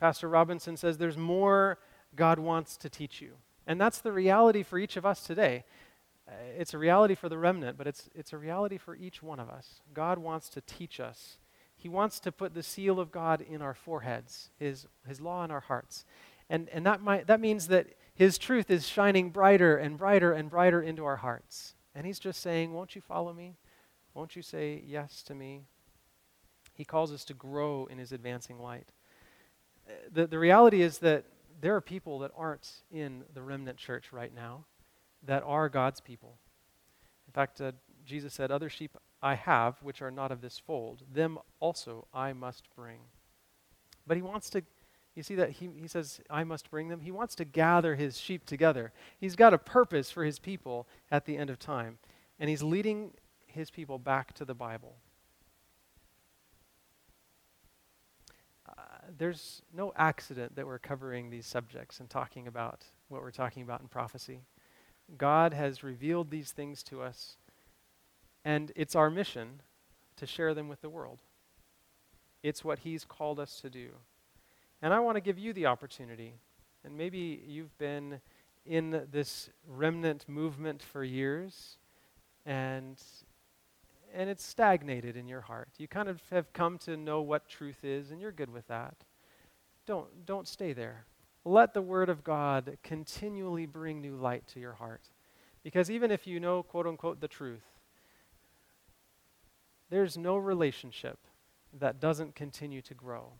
[0.00, 1.78] Pastor Robinson says there's more
[2.16, 3.34] God wants to teach you.
[3.66, 5.64] And that's the reality for each of us today.
[6.26, 9.38] Uh, it's a reality for the remnant, but it's, it's a reality for each one
[9.38, 9.82] of us.
[9.92, 11.36] God wants to teach us.
[11.76, 15.50] He wants to put the seal of God in our foreheads, His, his law in
[15.50, 16.04] our hearts.
[16.48, 20.50] And, and that, might, that means that His truth is shining brighter and brighter and
[20.50, 21.74] brighter into our hearts.
[21.94, 23.56] And He's just saying, Won't you follow me?
[24.14, 25.62] Won't you say yes to me?
[26.74, 28.88] He calls us to grow in His advancing light
[30.12, 31.24] the, the reality is that
[31.60, 34.64] there are people that aren't in the remnant church right now
[35.26, 36.38] that are God's people.
[37.26, 37.72] In fact, uh,
[38.04, 42.32] Jesus said, Other sheep I have, which are not of this fold, them also I
[42.32, 43.00] must bring.
[44.06, 44.62] But he wants to,
[45.14, 47.00] you see that he, he says, I must bring them.
[47.00, 48.92] He wants to gather his sheep together.
[49.18, 51.98] He's got a purpose for his people at the end of time,
[52.38, 53.12] and he's leading
[53.46, 54.96] his people back to the Bible.
[59.18, 63.80] There's no accident that we're covering these subjects and talking about what we're talking about
[63.80, 64.40] in prophecy.
[65.18, 67.36] God has revealed these things to us,
[68.44, 69.62] and it's our mission
[70.16, 71.20] to share them with the world.
[72.42, 73.88] It's what He's called us to do.
[74.82, 76.34] And I want to give you the opportunity,
[76.84, 78.20] and maybe you've been
[78.64, 81.78] in this remnant movement for years,
[82.46, 83.02] and
[84.14, 85.68] and it's stagnated in your heart.
[85.78, 88.94] You kind of have come to know what truth is, and you're good with that.
[89.86, 91.04] Don't, don't stay there.
[91.44, 95.02] Let the Word of God continually bring new light to your heart.
[95.62, 97.64] Because even if you know, quote unquote, the truth,
[99.90, 101.18] there's no relationship
[101.78, 103.32] that doesn't continue to grow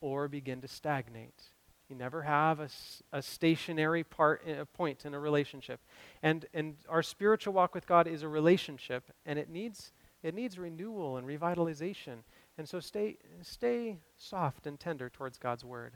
[0.00, 1.42] or begin to stagnate.
[1.88, 2.68] You never have a,
[3.12, 5.80] a stationary part, eh, a point in a relationship.
[6.22, 10.58] And, and our spiritual walk with God is a relationship, and it needs, it needs
[10.58, 12.18] renewal and revitalization.
[12.58, 15.92] And so stay, stay soft and tender towards God's word.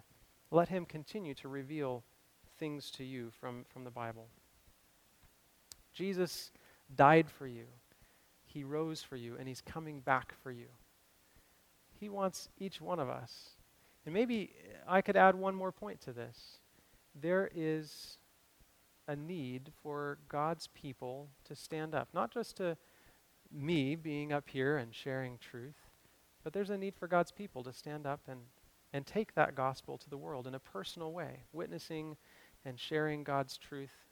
[0.52, 2.04] Let Him continue to reveal
[2.58, 4.28] things to you from, from the Bible.
[5.92, 6.52] Jesus
[6.94, 7.64] died for you,
[8.44, 10.66] He rose for you, and He's coming back for you.
[11.98, 13.50] He wants each one of us
[14.04, 14.52] and maybe
[14.88, 16.58] I could add one more point to this.
[17.14, 18.18] There is
[19.08, 22.76] a need for God's people to stand up, not just to
[23.50, 25.88] me being up here and sharing truth,
[26.44, 28.40] but there's a need for God's people to stand up and,
[28.92, 32.16] and take that gospel to the world in a personal way, witnessing
[32.64, 34.06] and sharing God's truth,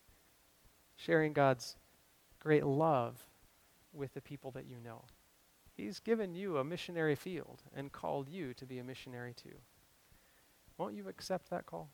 [0.96, 1.76] sharing God's
[2.40, 3.24] great love
[3.92, 5.02] with the people that you know.
[5.76, 9.56] He's given you a missionary field and called you to be a missionary too.
[10.78, 11.90] Won't you accept that call?